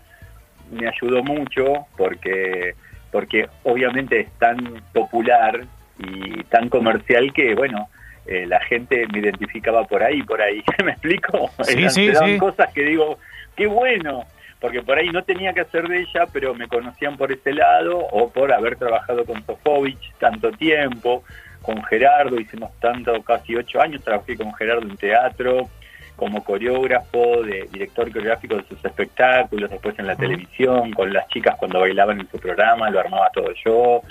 [0.72, 2.74] me ayudó mucho porque
[3.12, 5.64] porque obviamente es tan popular
[6.00, 7.88] y tan comercial que bueno
[8.28, 12.38] eh, la gente me identificaba por ahí por ahí me explico Sí, Eran- sí, sí.
[12.38, 13.18] cosas que digo
[13.56, 14.26] qué bueno
[14.60, 17.98] porque por ahí no tenía que hacer de ella pero me conocían por ese lado
[17.98, 21.24] o por haber trabajado con Sofovich tanto tiempo
[21.62, 25.70] con Gerardo hicimos tanto casi ocho años trabajé con Gerardo en teatro
[26.16, 31.56] como coreógrafo, de director coreográfico de sus espectáculos, después en la televisión, con las chicas
[31.60, 34.02] cuando bailaban en su programa, lo armaba todo yo.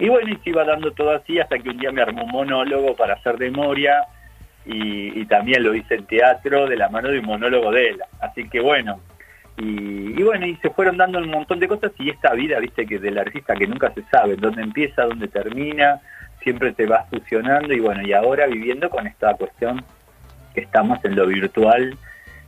[0.00, 2.30] Y bueno, y se iba dando todo así hasta que un día me armó un
[2.30, 4.02] monólogo para hacer de Moria
[4.64, 8.00] y, también lo hice en teatro de la mano de un monólogo de él.
[8.18, 8.98] Así que bueno,
[9.58, 12.86] y, y bueno, y se fueron dando un montón de cosas y esta vida, viste,
[12.86, 16.00] que del artista que nunca se sabe dónde empieza, dónde termina,
[16.42, 19.84] siempre te vas fusionando y bueno, y ahora viviendo con esta cuestión
[20.54, 21.96] que estamos en lo virtual,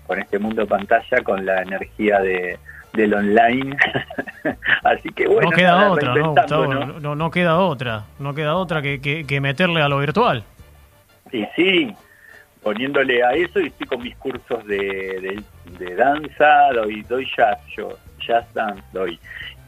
[0.06, 2.58] con este mundo pantalla, con la energía de,
[2.92, 3.76] del online.
[4.84, 6.74] Así que bueno, no queda otra, ¿no, reinventando, Gustavo?
[6.86, 7.00] ¿no?
[7.00, 8.04] No, no queda otra.
[8.18, 10.44] No queda otra que, que- que meterle a lo virtual.
[11.32, 11.94] Y sí,
[12.62, 15.42] poniéndole a eso y estoy con mis cursos de,
[15.78, 19.18] de, danza, doy, doy jazz, yo jazz dance doy.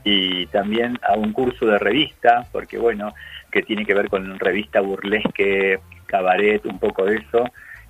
[0.04, 3.14] Y también a un curso de revista, porque bueno,
[3.50, 7.44] que tiene que ver con revista burlesque, cabaret, un poco de eso,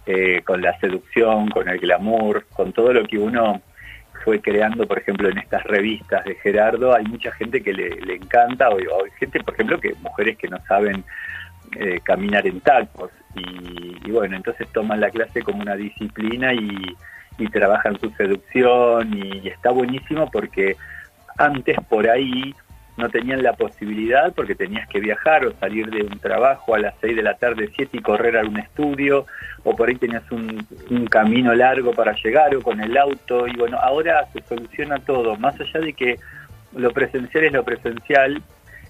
[0.07, 3.62] eh, con la seducción, con el glamour, con todo lo que uno
[4.24, 8.70] fue creando, por ejemplo, en estas revistas de Gerardo, hay mucha gente que le, encanta,
[8.70, 11.04] o, hay gente, por ejemplo, que mujeres que no saben
[11.76, 16.96] eh, caminar en tacos, y, bueno, entonces toman la clase como una disciplina y,
[17.52, 20.76] trabajan su seducción, y está buenísimo porque
[21.37, 22.54] antes por ahí
[22.96, 26.94] no tenían la posibilidad porque tenías que viajar o salir de un trabajo a las
[27.00, 29.26] 6 de la tarde, 7 y correr a un estudio,
[29.64, 30.66] o por ahí tenías un,
[31.11, 35.59] camino largo para llegar o con el auto, y bueno, ahora se soluciona todo, más
[35.61, 36.18] allá de que
[36.76, 38.42] lo presencial es lo presencial,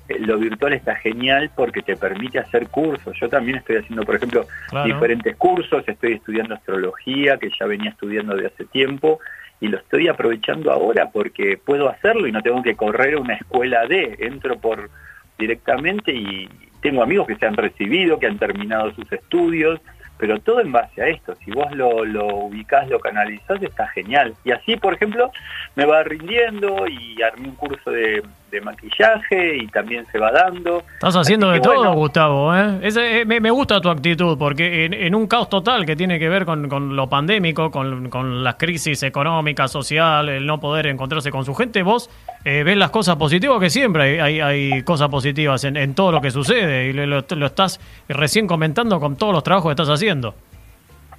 [0.09, 3.17] eh, lo virtual está genial porque te permite hacer cursos.
[3.19, 4.47] Yo también estoy haciendo, por ejemplo,
[4.85, 9.21] diferentes cursos, estoy estudiando astrología, que ya venía estudiando de hace tiempo,
[9.65, 13.35] y lo estoy aprovechando ahora porque puedo hacerlo y no tengo que correr a una
[13.35, 14.91] escuela de, entro por
[15.39, 16.47] directamente y
[16.83, 19.81] tengo amigos que se han recibido, que han terminado sus estudios,
[20.19, 21.35] pero todo en base a esto.
[21.37, 24.35] Si vos lo, lo ubicás, lo canalizás, está genial.
[24.45, 25.31] Y así, por ejemplo,
[25.77, 28.23] me va rindiendo y armé un curso de,
[28.61, 30.83] maquillaje y también se va dando.
[30.95, 32.55] Estás haciendo de todo, Gustavo.
[32.55, 32.81] ¿eh?
[32.83, 36.97] eh me, gusta tu actitud, porque en, un caos total que tiene que ver con,
[36.97, 41.83] lo pandémico, con, con las crisis económicas, social, el no poder encontrarse con su gente,
[41.83, 42.11] vos
[42.45, 46.21] eh, ves las cosas positivas, que siempre hay, hay, cosas positivas en, en, todo lo
[46.21, 50.35] que sucede y lo, lo estás recién comentando con todos los trabajos que estás haciendo.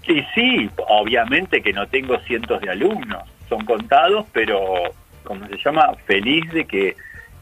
[0.05, 4.59] Sí, sí, obviamente que no tengo cientos de alumnos, son contados, pero
[5.23, 6.95] como se llama, feliz de que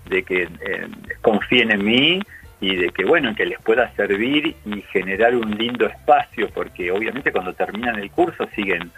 [0.06, 0.88] de que eh,
[1.22, 2.20] confíen en mí
[2.60, 7.32] y de que bueno, que les pueda servir y generar un lindo espacio, porque obviamente
[7.32, 8.92] cuando terminan el curso siguen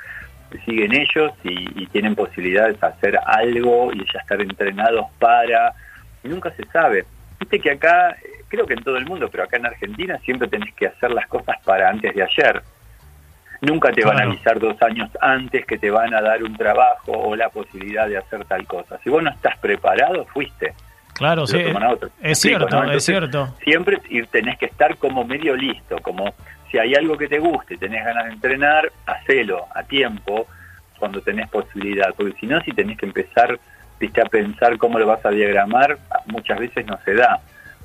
[0.66, 5.74] siguen ellos y, y tienen posibilidades de hacer algo y ya estar entrenados para
[6.24, 7.06] y nunca se sabe.
[7.40, 8.16] Viste que acá
[8.48, 11.28] creo que en todo el mundo, pero acá en Argentina siempre tenés que hacer las
[11.28, 12.62] cosas para antes de ayer.
[13.62, 17.12] Nunca te van a avisar dos años antes que te van a dar un trabajo
[17.12, 19.00] o la posibilidad de hacer tal cosa.
[19.04, 20.74] Si vos no estás preparado, fuiste.
[21.16, 21.64] Claro, sí.
[22.22, 23.56] Es cierto, es cierto.
[23.64, 24.02] Siempre
[24.32, 26.34] tenés que estar como medio listo, como
[26.70, 30.46] si hay algo que te guste, tenés ganas de entrenar, hacelo a tiempo
[31.00, 33.60] cuando tenés posibilidad, porque si no, si tenés que empezar
[34.00, 37.40] viste, a pensar cómo lo vas a diagramar, muchas veces no se da.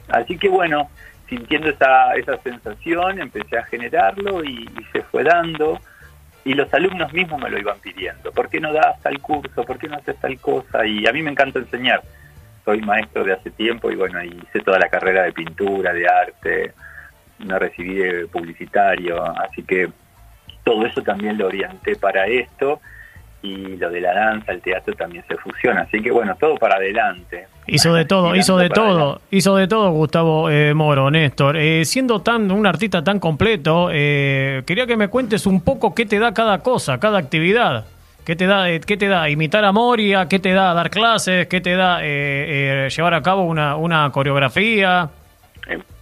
[0.08, 0.90] Así que bueno,
[1.28, 5.78] sintiendo esa, esa sensación, empecé a generarlo y, se fue dando.
[6.44, 8.32] Y los alumnos mismos me lo iban pidiendo.
[8.32, 9.62] ¿Por qué no das tal curso?
[9.62, 10.86] ¿Por qué no haces tal cosa?
[10.86, 12.02] Y a mí me encanta enseñar.
[12.64, 16.72] Soy maestro de hace tiempo y bueno, hice toda la carrera de pintura, de arte,
[17.38, 19.88] me recibí de publicitario, así que
[20.64, 22.80] todo eso también lo orienté para esto
[23.42, 25.82] y lo de la danza, el teatro también se fusiona.
[25.82, 27.46] Así que bueno, todo para adelante.
[27.66, 31.56] Hizo de todo, hizo de todo, hizo de todo Gustavo eh, Moro, Néstor.
[31.56, 36.04] Eh, siendo tan un artista tan completo, eh, quería que me cuentes un poco qué
[36.04, 37.86] te da cada cosa, cada actividad.
[38.24, 40.26] ¿Qué te da, qué te da imitar a Moria?
[40.28, 41.46] ¿Qué te da dar clases?
[41.46, 45.10] ¿Qué te da llevar a cabo una, una coreografía?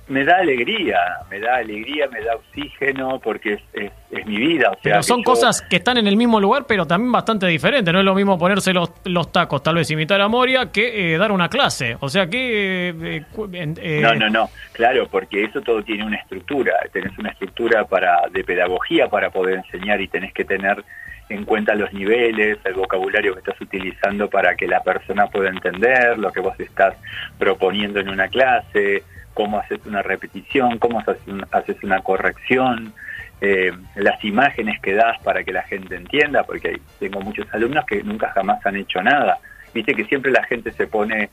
[0.09, 0.99] me da alegría,
[1.31, 4.71] me da alegría, me da oxígeno, porque es, es, mi vida.
[4.71, 7.93] O sea, pero son cosas que están en el mismo lugar, pero también bastante diferentes.
[7.93, 11.19] No es lo mismo ponerse los, los tacos, tal vez imitar a Moria, que eh,
[11.19, 11.97] dar una clase.
[12.01, 12.89] O sea que...
[12.89, 16.75] Eh, eh, no, no, no, claro, porque eso todo tiene una estructura.
[16.93, 20.83] Tenés una estructura para de pedagogía para poder enseñar y tenés que tener
[21.29, 26.19] en cuenta los niveles, el vocabulario que estás utilizando para que la persona pueda entender
[26.19, 26.95] lo que vos estás
[27.39, 29.03] proponiendo en una clase
[29.39, 32.93] cómo haces una repetición, cómo haces, una corrección,
[33.41, 38.03] eh, las imágenes que das para que la gente entienda, porque tengo muchos alumnos que
[38.03, 39.39] nunca jamás han hecho nada.
[39.73, 41.31] Viste que siempre la gente se pone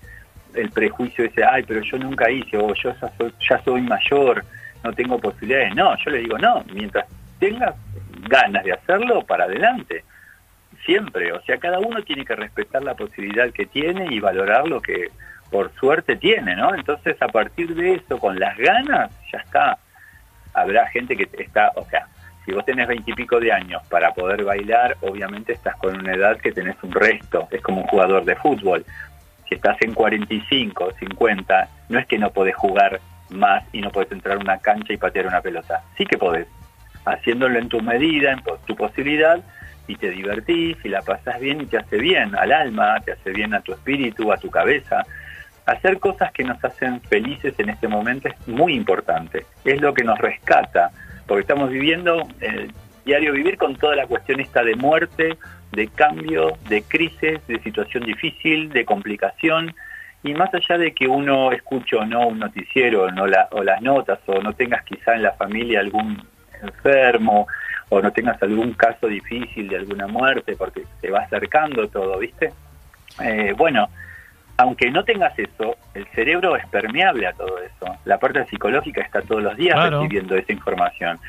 [0.54, 4.46] el prejuicio ese, ay, pero yo nunca hice, o yo ya soy, ya soy mayor,
[4.84, 5.74] no tengo posibilidades.
[5.74, 7.08] No, yo le digo, no, mientras
[7.40, 7.74] tengas
[8.28, 10.04] ganas de hacerlo, para adelante.
[10.86, 14.82] Siempre, o sea, cada uno tiene que respetar la posibilidad que tiene y valorar lo
[14.82, 15.10] que,
[15.50, 16.76] por suerte tiene, ¿no?
[16.76, 19.78] Entonces a partir de eso, con las ganas, ya está.
[20.54, 22.08] Habrá gente que está, o sea,
[22.46, 26.52] si vos tenés veintipico de años para poder bailar, obviamente estás con una edad que
[26.52, 28.86] tenés un resto, es como un jugador de fútbol.
[29.50, 33.00] Si estás en 45, 50, no es que no podés jugar
[33.30, 35.84] más y no podés entrar a una cancha y patear una pelota.
[35.98, 36.48] Sí que podés,
[37.06, 39.40] haciéndolo en tu medida, en tu posibilidad,
[39.88, 43.32] y te divertís y la pasás bien y te hace bien al alma, te hace
[43.32, 45.06] bien a tu espíritu, a tu cabeza
[45.66, 49.46] hacer cosas que nos hacen felices en este momento es muy importante.
[49.64, 50.92] Es lo que nos rescata,
[51.26, 52.28] porque estamos viviendo,
[53.04, 55.38] diario vivir con toda la cuestión esta de muerte,
[55.72, 59.74] de cambio, de crisis, de situación difícil, de complicación.
[60.24, 63.82] Y más allá de que uno escuche o no un noticiero no la, o las
[63.82, 66.24] notas, o no tengas quizá en la familia algún
[66.66, 67.48] enfermo,
[67.90, 72.52] o no tengas algún caso difícil de alguna muerte, porque se va acercando todo, ¿viste?
[73.22, 73.90] Eh, bueno,
[74.58, 77.98] aunque no tengas eso, el cerebro es permeable a todo eso.
[78.06, 81.20] La parte psicológica está todos los días recibiendo esa información.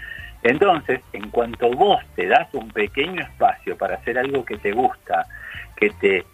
[0.43, 5.27] Entonces, en cuanto vos te das un pequeño espacio para hacer algo que te gusta,
[5.77, 6.25] que te,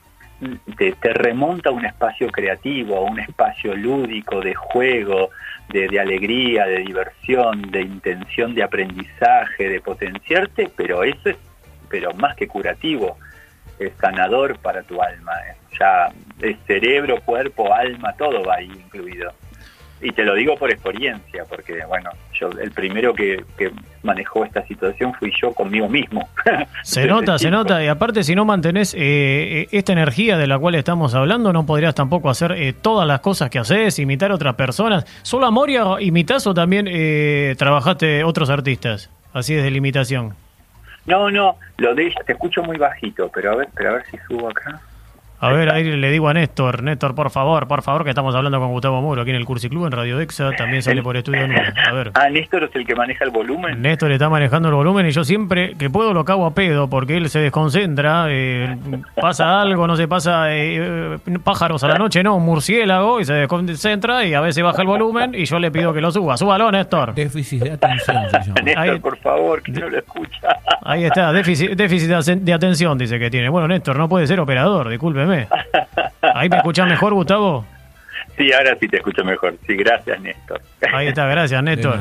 [0.77, 5.31] te, remonta a un espacio creativo, a un espacio lúdico, de juego,
[5.69, 11.37] de, alegría, de diversión, de intención de aprendizaje, de potenciarte, pero eso es
[11.89, 13.19] pero más que curativo,
[13.79, 15.33] es sanador para tu alma.
[15.79, 19.31] Ya es cerebro, cuerpo, alma, todo va ahí incluido.
[20.03, 23.45] Y te lo digo por experiencia, porque bueno, yo el primero que,
[24.03, 26.29] manejó esta situación fui yo conmigo mismo.
[26.83, 30.59] Se nota, se nota, y aparte si no mantenés eh, eh, esta energía de la
[30.59, 34.35] cual estamos hablando, no podrías tampoco hacer eh, todas las cosas que haces, imitar a
[34.35, 35.07] otras personas.
[35.23, 36.87] ¿Solo a Moria imitas o también
[37.57, 39.09] trabajaste otros artistas?
[39.33, 40.35] Así desde la imitación.
[41.07, 44.05] No, no, lo de ella, te escucho muy bajito, pero a ver, pero a ver
[44.11, 44.81] si subo acá.
[45.43, 48.61] A ver, ahí le digo a Néstor, Néstor, por favor, por favor, que estamos hablando
[48.61, 51.41] con Gustavo Muro aquí en el Cursi Club, en Radio Dexa, también sale por Estudio.
[51.85, 52.13] A ver.
[52.15, 53.83] Ah, Néstor es el que maneja el volumen.
[53.83, 57.17] Néstor está manejando el volumen y yo siempre que puedo lo cago a pedo porque
[57.17, 58.79] él se desconcentra, eh,
[59.21, 63.33] pasa algo, no se pasa eh, pájaros a la noche, no, un murciélago y se
[63.35, 66.37] desconcentra y a veces baja el volumen y yo le pido que lo suba.
[66.37, 67.15] Súbalo, Néstor.
[67.15, 68.17] Déficit de atención,
[68.63, 70.61] Néstor, por favor, que no lo escucha.
[70.85, 73.49] Ahí está, déficit, déficit de atención dice que tiene.
[73.49, 75.32] Bueno, Néstor, no puede ser operador, discúlpeme.
[76.35, 77.65] ¿Ahí me escuchas mejor, Gustavo?
[78.37, 79.55] Sí, ahora sí te escucho mejor.
[79.67, 80.61] Sí, gracias, Néstor.
[80.93, 81.99] Ahí está, gracias, Néstor.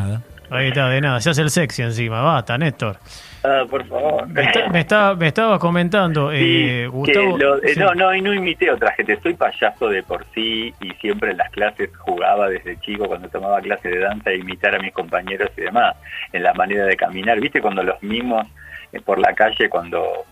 [0.49, 1.21] Ahí está, de nada.
[1.21, 2.21] Se hace el sexy encima.
[2.21, 2.97] Basta, Néstor.
[3.43, 4.27] Ah, por favor.
[4.27, 4.43] Me,
[4.81, 7.37] está, me, estabas comentando, eh, Gustavo.
[7.63, 9.19] Eh, no, no, y no imité otra gente.
[9.23, 13.59] Soy payaso de por sí y siempre en las clases jugaba desde chico cuando tomaba
[13.61, 15.95] clases de danza a imitar a mis compañeros y demás.
[16.33, 17.39] En la manera de caminar.
[17.39, 18.45] ¿Viste cuando los mimos
[18.91, 20.25] eh, por la calle, cuando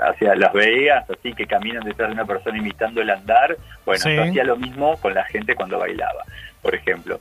[0.00, 4.22] hacia las veías así que caminan detrás de una persona imitando el andar, bueno, yo
[4.22, 6.24] hacía lo mismo con la gente cuando bailaba,
[6.62, 7.20] por ejemplo.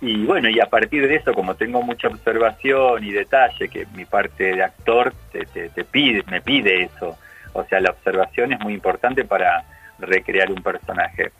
[0.00, 4.04] Y bueno, y a partir de eso, como tengo mucha observación y detalle, que mi
[4.04, 7.18] parte de actor te, te, pide, me pide eso,
[7.52, 9.64] o sea, la observación es muy importante para
[9.98, 11.32] recrear un personaje.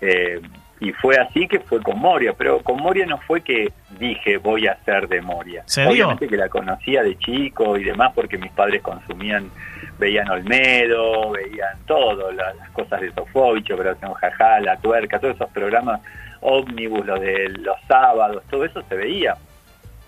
[0.00, 0.40] Eh,
[0.82, 4.66] y fue así que fue con Moria, pero con Moria no fue que dije voy
[4.66, 5.64] a ser de Moria.
[5.88, 9.48] Obviamente que la conocía de chico y demás porque mis padres consumían
[9.98, 16.00] veían Olmedo, veían todo, las, cosas de Sofovich, Operación Jajá, La Tuerca, todos esos programas
[16.40, 19.36] ómnibus, los de los sábados, todo eso se veía.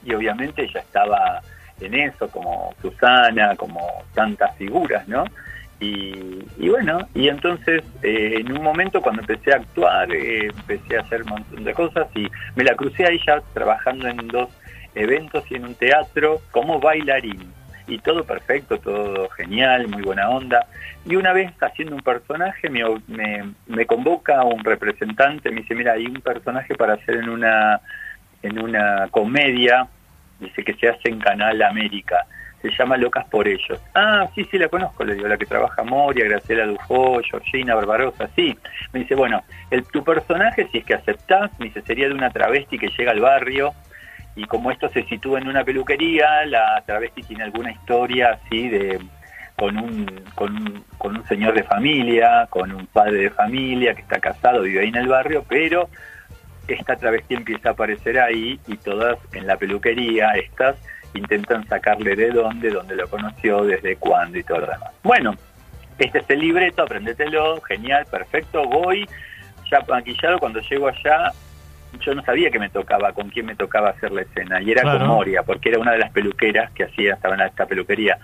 [0.04, 1.40] Y obviamente ella estaba
[1.80, 5.24] en eso, como Susana, como tantas figuras, ¿no?
[5.80, 11.00] Y, bueno, y entonces eh, en un momento cuando empecé a actuar, eh, empecé a
[11.00, 14.48] hacer un montón de cosas y me la crucé ahí ya trabajando en dos
[14.94, 17.52] eventos y en un teatro como bailarín
[17.86, 20.66] y todo perfecto, todo genial, muy buena onda.
[21.04, 22.82] Y una vez haciendo un personaje me,
[23.66, 27.80] me, convoca un representante, me dice, mira, hay un personaje para hacer en una,
[28.42, 29.86] en una comedia,
[30.40, 32.26] dice que se hace en Canal América,
[32.70, 33.80] se llama Locas por ellos.
[33.94, 38.28] Ah, sí, sí, la conozco, le digo, la que trabaja Moria, Graciela Dufo, Georgina Barbarosa,
[38.34, 38.56] sí.
[38.92, 42.30] Me dice, bueno, el, tu personaje, si es que aceptás, me dice, sería de una
[42.30, 43.74] travesti que llega al barrio,
[44.36, 49.00] y como esto se sitúa en una peluquería, la travesti tiene alguna historia así de
[49.56, 54.02] con un, con un, con un señor de familia, con un padre de familia que
[54.02, 55.88] está casado, vive ahí en el barrio, pero
[56.66, 60.76] esta travesti empieza a aparecer ahí y todas en la peluquería, estas
[61.14, 64.90] intentan sacarle de dónde, dónde lo conoció, desde cuándo y todo lo demás.
[65.02, 65.34] Bueno,
[65.98, 69.08] este es el libreto, aprendetelo, genial, perfecto, voy
[69.70, 71.32] ya maquillado, cuando llego allá
[72.00, 74.82] yo no sabía que me tocaba, con quién me tocaba hacer la escena, y era
[74.82, 78.18] con Moria, porque era una de las peluqueras que hacía, estaba en esta peluquería.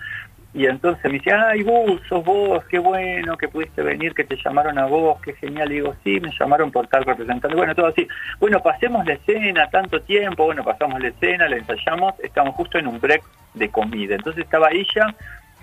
[0.53, 4.35] Y entonces me dice, ay, Gus, sos vos, qué bueno que pudiste venir, que te
[4.35, 5.71] llamaron a vos, qué genial.
[5.71, 7.55] Y digo, sí, me llamaron por tal representante.
[7.55, 8.05] Bueno, todo así.
[8.39, 10.45] Bueno, pasemos la escena, tanto tiempo.
[10.45, 12.15] Bueno, pasamos la escena, la ensayamos.
[12.19, 13.23] Estamos justo en un break
[13.53, 14.15] de comida.
[14.15, 15.15] Entonces estaba ella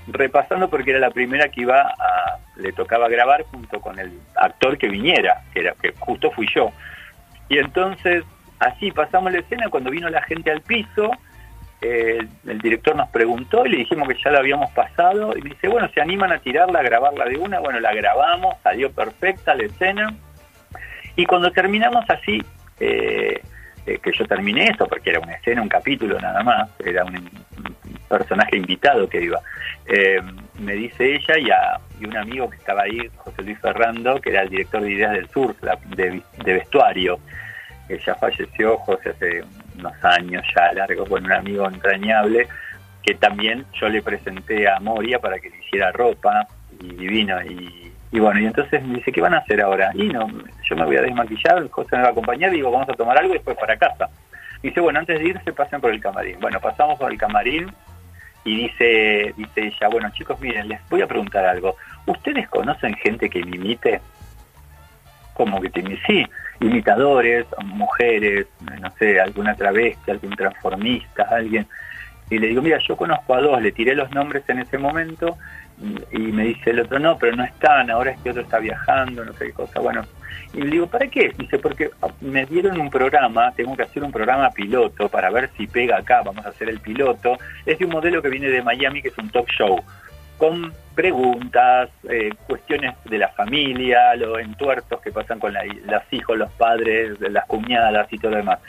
[0.06, 4.78] repasando porque era la primera que iba a, le tocaba grabar junto con el actor
[4.78, 6.70] que viniera, que era que justo fui yo.
[7.50, 8.24] Y entonces,
[8.58, 11.10] así pasamos la escena, cuando vino la gente al piso,
[11.80, 15.50] eh, el director nos preguntó y le dijimos que ya la habíamos pasado y me
[15.50, 17.60] dice, bueno, ¿se animan a tirarla, a grabarla de una?
[17.60, 20.14] Bueno, la grabamos, salió perfecta la escena.
[21.14, 22.42] Y cuando terminamos así,
[22.80, 23.40] eh,
[23.86, 27.28] eh, que yo terminé eso, porque era una escena, un capítulo nada más, era un,
[28.08, 29.38] personaje invitado que iba.
[29.86, 30.20] Eh,
[30.58, 34.30] me dice ella y, a, y un amigo que estaba ahí, José Luis Ferrando, que
[34.30, 35.54] era el director de Ideas del Sur,
[35.94, 37.18] de, de vestuario,
[37.88, 39.42] ya falleció José hace
[39.78, 42.48] unos años ya largos, bueno, un amigo entrañable,
[43.02, 46.46] que también yo le presenté a Moria para que le hiciera ropa
[46.80, 49.90] y divino y, y bueno, y entonces me dice, ¿qué van a hacer ahora?
[49.94, 50.26] Y no,
[50.62, 53.30] yo me voy a desmaquillar, José me va a acompañar, digo, vamos a tomar algo
[53.30, 54.08] y después para casa.
[54.62, 56.40] Dice, bueno, antes de irse pasen por el camarín.
[56.40, 57.72] Bueno, pasamos por el camarín
[58.44, 61.76] y dice, dice ella, bueno chicos, miren, les voy a preguntar algo.
[62.06, 64.00] ¿Ustedes conocen gente que me imite?
[65.34, 65.82] Como que te?
[66.06, 66.26] Sí,
[66.60, 68.46] imitadores, mujeres,
[68.80, 71.66] no sé, alguna travesti, algún transformista, alguien.
[72.30, 75.38] Y le digo, mira, yo conozco a dos, le tiré los nombres en ese momento
[76.10, 79.32] y me dice el otro, no, pero no están, ahora este otro está viajando, no
[79.32, 79.80] sé qué cosa.
[79.80, 80.04] Bueno,
[80.52, 81.32] y le digo, ¿para qué?
[81.38, 81.90] Dice, porque
[82.20, 86.22] me dieron un programa, tengo que hacer un programa piloto para ver si pega acá,
[86.22, 87.38] vamos a hacer el piloto.
[87.64, 89.80] Es de un modelo que viene de Miami, que es un talk show,
[90.38, 96.38] con preguntas, eh, cuestiones de la familia, los entuertos que pasan con la, los hijos,
[96.38, 98.60] los padres, las cuñadas y todo lo demás.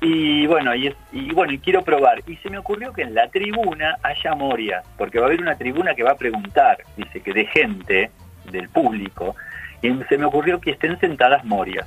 [0.00, 2.22] Y bueno, y, es, y bueno, y quiero probar.
[2.26, 5.56] Y se me ocurrió que en la tribuna haya Moria, porque va a haber una
[5.56, 8.10] tribuna que va a preguntar, dice que de gente,
[8.50, 9.36] del público,
[9.82, 11.86] y se me ocurrió que estén sentadas Morias.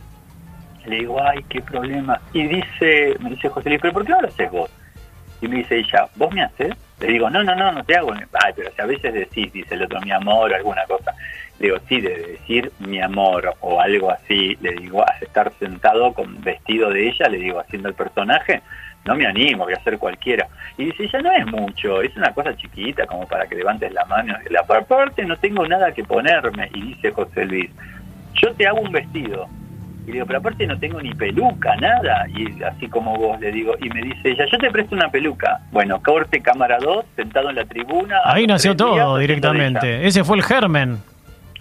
[0.85, 2.21] Le digo, ay, qué problema.
[2.31, 4.69] Y dice, me dice José Luis, pero ¿por qué no lo haces vos?
[5.41, 6.73] Y me dice ella, ¿vos me haces?
[6.99, 8.13] Le digo, no, no, no, no te hago.
[8.13, 11.13] Ay, pero si a veces decís, dice el otro, mi amor, o alguna cosa.
[11.59, 16.13] Le digo, sí, de decir mi amor o algo así, le digo, a estar sentado
[16.13, 18.61] con vestido de ella, le digo, haciendo el personaje,
[19.05, 20.47] no me animo, voy a hacer cualquiera.
[20.77, 24.03] Y dice, ya no es mucho, es una cosa chiquita como para que levantes la
[24.05, 24.35] mano.
[24.49, 26.69] La parte no tengo nada que ponerme.
[26.73, 27.69] Y dice José Luis,
[28.33, 29.47] yo te hago un vestido.
[30.07, 32.25] Y digo, pero aparte no tengo ni peluca, nada.
[32.35, 35.59] Y así como vos le digo, y me dice ella, yo te presto una peluca.
[35.71, 38.17] Bueno, corte cámara 2, sentado en la tribuna.
[38.25, 40.05] Ahí nació días todo directamente.
[40.05, 40.97] Ese fue el germen.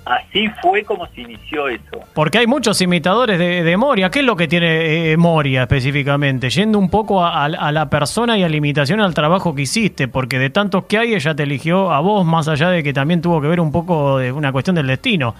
[0.06, 1.98] Así fue como se inició eso.
[2.12, 4.10] Porque hay muchos imitadores de, de Moria.
[4.10, 6.50] ¿Qué es lo que tiene eh, Moria específicamente?
[6.50, 9.62] Yendo un poco a, a- a la persona y a la imitación al trabajo que
[9.62, 12.92] hiciste, porque de tantos que hay, ella te eligió a vos, más allá de que
[12.92, 15.34] también tuvo que ver un poco de una cuestión del destino.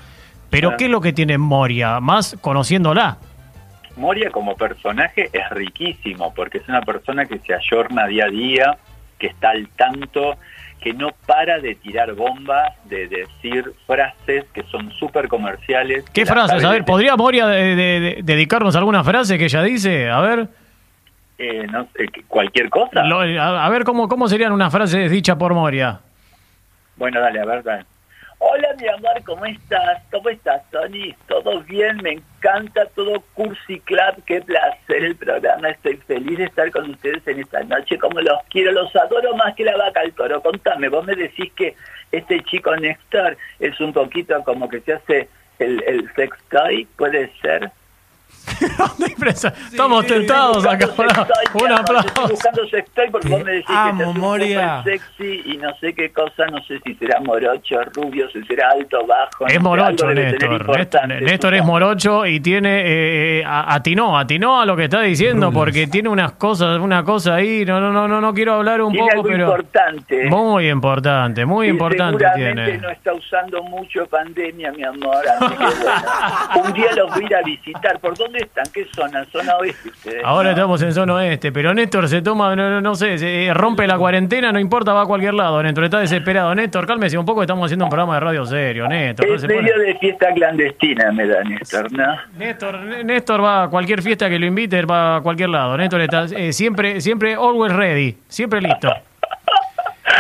[0.54, 0.76] Pero Claro.
[0.78, 1.98] ¿qué es lo que tiene Moria?
[1.98, 3.16] Más conociéndola.
[3.96, 8.78] Moria como personaje es riquísimo porque es una persona que se ayorna día a día,
[9.18, 10.36] que está al tanto,
[10.80, 16.04] que no para de tirar bombas, de decir frases que son súper comerciales.
[16.12, 16.62] ¿Qué frases?
[16.64, 20.08] A ver, ¿podría Moria de- de- de- dedicarnos alguna frase que ella dice?
[20.08, 20.48] A ver,
[21.38, 23.02] eh, no que- cualquier cosa.
[23.04, 25.98] lo- a, a ver cómo, cómo serían unas frases dichas por Moria.
[26.96, 27.84] Bueno, dale, a ver, dale.
[28.38, 30.02] Hola, mi amor, ¿cómo estás?
[30.10, 31.14] ¿Cómo estás, Tony?
[31.28, 31.96] ¿Todo bien?
[32.02, 34.22] Me encanta todo Cursi Club.
[34.26, 35.70] Qué placer el programa.
[35.70, 37.98] Estoy feliz de estar con ustedes en esta noche.
[37.98, 40.42] Como los quiero, los adoro más que la vaca al toro.
[40.42, 41.74] Contame, vos me decís que
[42.12, 45.28] este chico Néstor es un poquito como que se hace
[45.58, 47.70] el, el sex toy, ¿puede ser?
[49.70, 50.86] Estamos tentados acá.
[50.86, 52.28] Un buscando sextoy, mi amor, Estoy aplauso.
[52.28, 54.82] buscando sextoy porque vos me decís que Amo, Moria.
[54.84, 59.06] sexy y no sé qué cosa, no sé si será morocho, rubio, si será alto,
[59.06, 59.46] bajo.
[59.46, 61.22] Es no morocho, Néstor.
[61.22, 62.80] Néstor, es morocho y tiene.
[62.80, 67.02] eh, eh, a- atinó, atinó a lo que está diciendo porque tiene unas cosas, una
[67.02, 67.64] cosa ahí.
[67.64, 69.44] No, no, no, no, no quiero hablar un Tiene poco, algo pero.
[69.44, 70.24] importante.
[70.28, 72.78] Muy importante, muy Y importante seguramente tiene.
[72.78, 75.16] no está usando mucho pandemia, mi amor.
[75.40, 77.98] Así que bueno, un día los voy a ir a visitar.
[78.00, 78.64] ¿Por dónde están?
[78.72, 79.24] ¿Qué zona?
[79.26, 80.22] Zona oeste ustedes.
[80.24, 80.54] Ahora ¿no?
[80.56, 83.86] estamos en zona oeste, pero Néstor se toma, no, no, no sé, se eh, rompe
[83.86, 85.62] la cuarentena, no importa, va a cualquier lado.
[85.62, 86.54] Néstor está desesperado.
[86.54, 88.88] Néstor, cálmese un poco, estamos haciendo un programa de radio serio.
[88.88, 92.04] Néstor, Es pone- medio de fiesta clandestina, me da Néstor, ¿no?
[92.36, 95.76] Néstor, Néstor va a cualquier fiesta que lo invite, va a cualquier lado.
[95.76, 98.88] Néstor está eh, siempre, siempre always ready, siempre listo.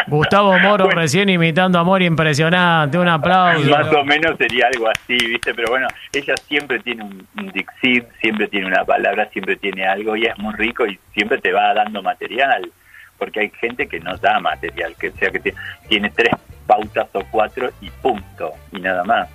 [0.06, 1.00] Gustavo Moro Bueno.
[1.00, 3.68] recién imitando a Mori, impresionante, un aplauso.
[3.70, 5.54] Más o menos sería algo así, ¿viste?
[5.54, 10.16] Pero bueno, ella siempre tiene un, un dixit, siempre tiene una palabra, siempre tiene algo
[10.16, 12.70] y es muy rico y siempre te va dando material.
[13.18, 15.54] Porque hay gente que no da material, que sea que te-
[15.88, 16.32] tiene tres
[16.66, 19.28] pautas o cuatro y punto, y nada más.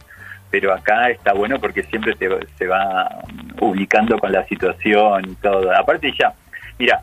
[0.52, 5.36] Pero acá está bueno porque siempre te, se va um, ubicando con la situación y
[5.36, 5.72] todo.
[5.76, 6.34] Aparte ya,
[6.78, 7.00] mira,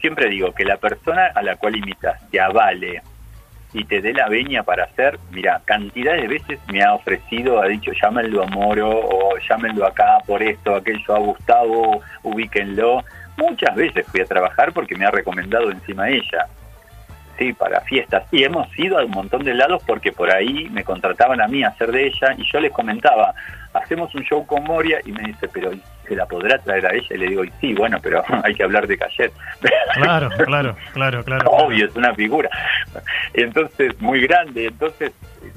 [0.00, 3.02] siempre digo que la persona a la cual imitas te avale
[3.72, 7.68] y te dé la veña para hacer, mira, cantidad de veces me ha ofrecido, ha
[7.68, 13.04] dicho llámenlo a Moro o llámenlo acá por esto, aquello a Gustavo, ubíquenlo.
[13.36, 16.48] Muchas veces fui a trabajar porque me ha recomendado encima ella.
[17.40, 18.24] Sí, para fiestas.
[18.30, 21.64] Y hemos ido a un montón de lados porque por ahí me contrataban a mí
[21.64, 23.34] a hacer de ella y yo les comentaba,
[23.72, 25.70] hacemos un show con Moria y me dice, pero
[26.06, 27.06] ¿se la podrá traer a ella?
[27.08, 29.32] Y le digo, y sí, bueno, pero hay que hablar de Cayet.
[29.94, 31.50] Claro, claro, claro, claro.
[31.50, 32.48] Obvio, es una figura.
[33.34, 34.66] Entonces, muy grande.
[34.66, 35.12] Entonces,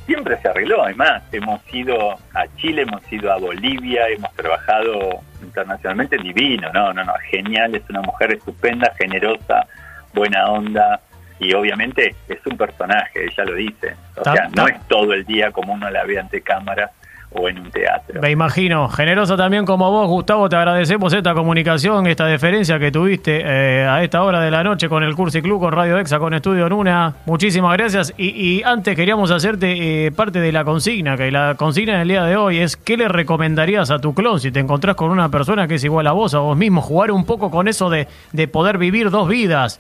[0.08, 0.84] siempre se arregló.
[0.84, 7.04] Además, hemos ido a Chile, hemos ido a Bolivia, hemos trabajado internacionalmente divino, no, no,
[7.04, 9.68] no, genial, es una mujer estupenda, generosa,
[10.14, 11.00] buena onda
[11.40, 13.96] y obviamente es un personaje, ella lo dice.
[14.16, 16.92] O sea, no es todo el día como uno la ve ante cámara
[17.34, 18.22] o en un teatro.
[18.22, 23.42] Me imagino, generoso también como vos, Gustavo, te agradecemos esta comunicación, esta deferencia que tuviste
[23.44, 26.34] eh, a esta hora de la noche con el Cursi Club, con Radio Exa, con
[26.34, 27.16] Estudio Nuna.
[27.26, 28.14] Muchísimas gracias.
[28.18, 32.36] Y, antes queríamos hacerte eh, parte de la consigna, que la consigna del día de
[32.38, 35.76] hoy es ¿qué le recomendarías a tu clon si te encontrás con una persona que
[35.76, 36.82] es igual a vos, a vos mismo?
[36.82, 39.80] Jugar un poco con eso de, de poder vivir dos vidas.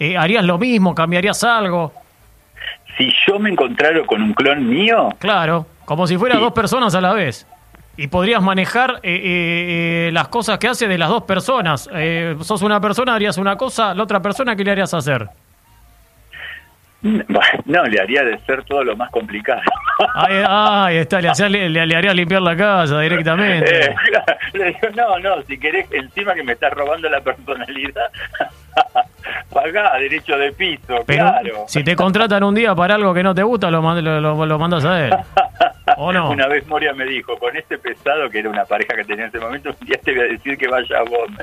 [0.00, 0.96] Eh, ¿Harías lo mismo?
[0.96, 1.92] ¿Cambiarías algo?
[2.98, 5.10] Si yo me encontrara con un clon mío...
[5.20, 7.48] Claro como si fueran dos personas a la vez.
[7.96, 11.90] Y podrías manejar eh, eh, eh, las cosas que hace de las dos personas.
[12.42, 15.26] sos una persona, harías una cosa, la otra persona, ¿qué le harías hacer?
[17.02, 19.62] No, le haría de ser todo lo más complicado.
[20.14, 23.96] Ahí, está, le, le, haría limpiar la casa directamente.
[24.52, 28.12] le digo, no, no, si querés, encima que me estás robando la personalidad,
[29.52, 31.64] pagá derecho de piso, claro.
[31.66, 34.84] Si te contratan un día para algo que no te gusta, lo, lo, lo mandas
[34.84, 35.14] a él.
[35.96, 39.28] Una vez Moria me dijo, con este pesado, que era una pareja que tenía en
[39.28, 41.28] ese momento, un día te voy a decir que vaya a vos.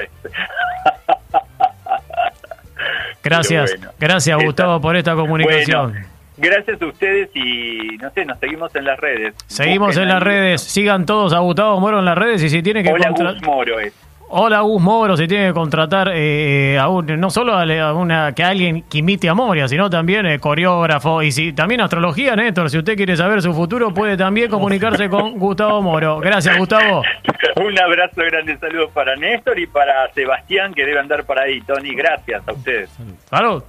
[3.23, 5.95] Gracias, gracias Gustavo por esta comunicación.
[6.37, 9.35] gracias a ustedes y no sé, nos seguimos en las redes.
[9.47, 12.83] Seguimos en las redes, sigan todos a Gustavo Moro en las redes y si tiene
[12.83, 13.93] que Hola, Gus Moro es.
[14.29, 18.43] Hola Gus Moro, si tiene que contratar eh, a un, no solo a, una que
[18.43, 22.77] alguien que imite a Moria, sino también eh, coreógrafo y si también astrología, Néstor, si
[22.77, 26.19] usted quiere saber su futuro puede también comunicarse con Gustavo Moro.
[26.19, 27.03] Gracias Gustavo.
[27.55, 31.61] un abrazo grande, saludos para Néstor y para Sebastián que debe andar por ahí.
[31.61, 32.89] Tony, gracias a ustedes.
[33.29, 33.63] Salud.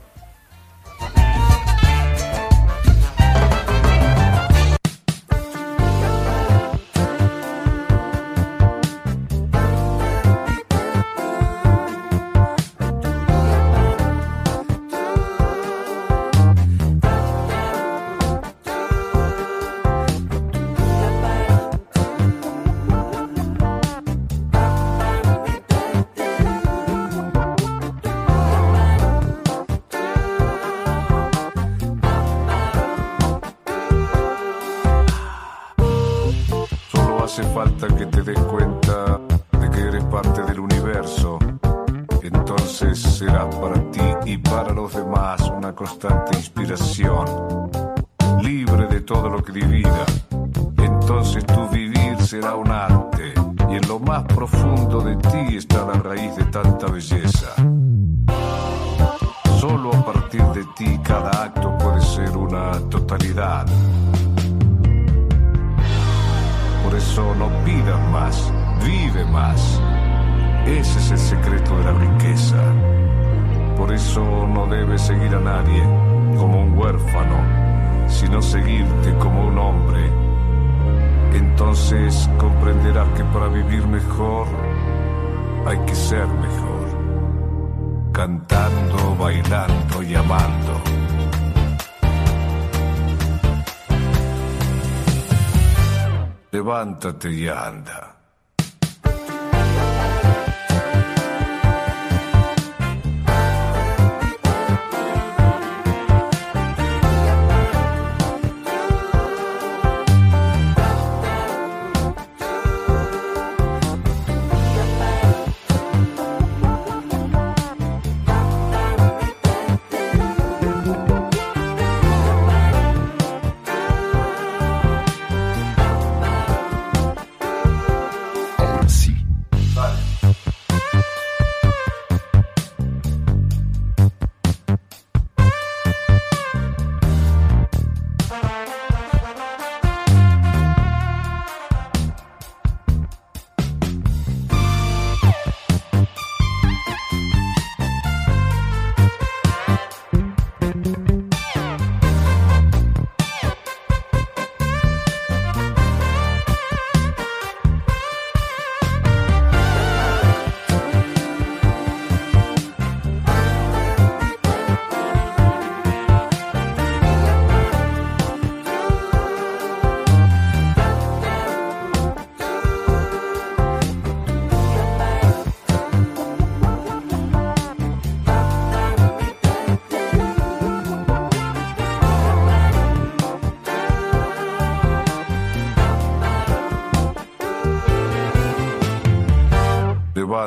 [96.98, 98.17] Санта-Трианда.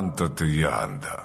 [0.02, 0.10] Y anda.
[0.10, 1.21] Levántate y anda.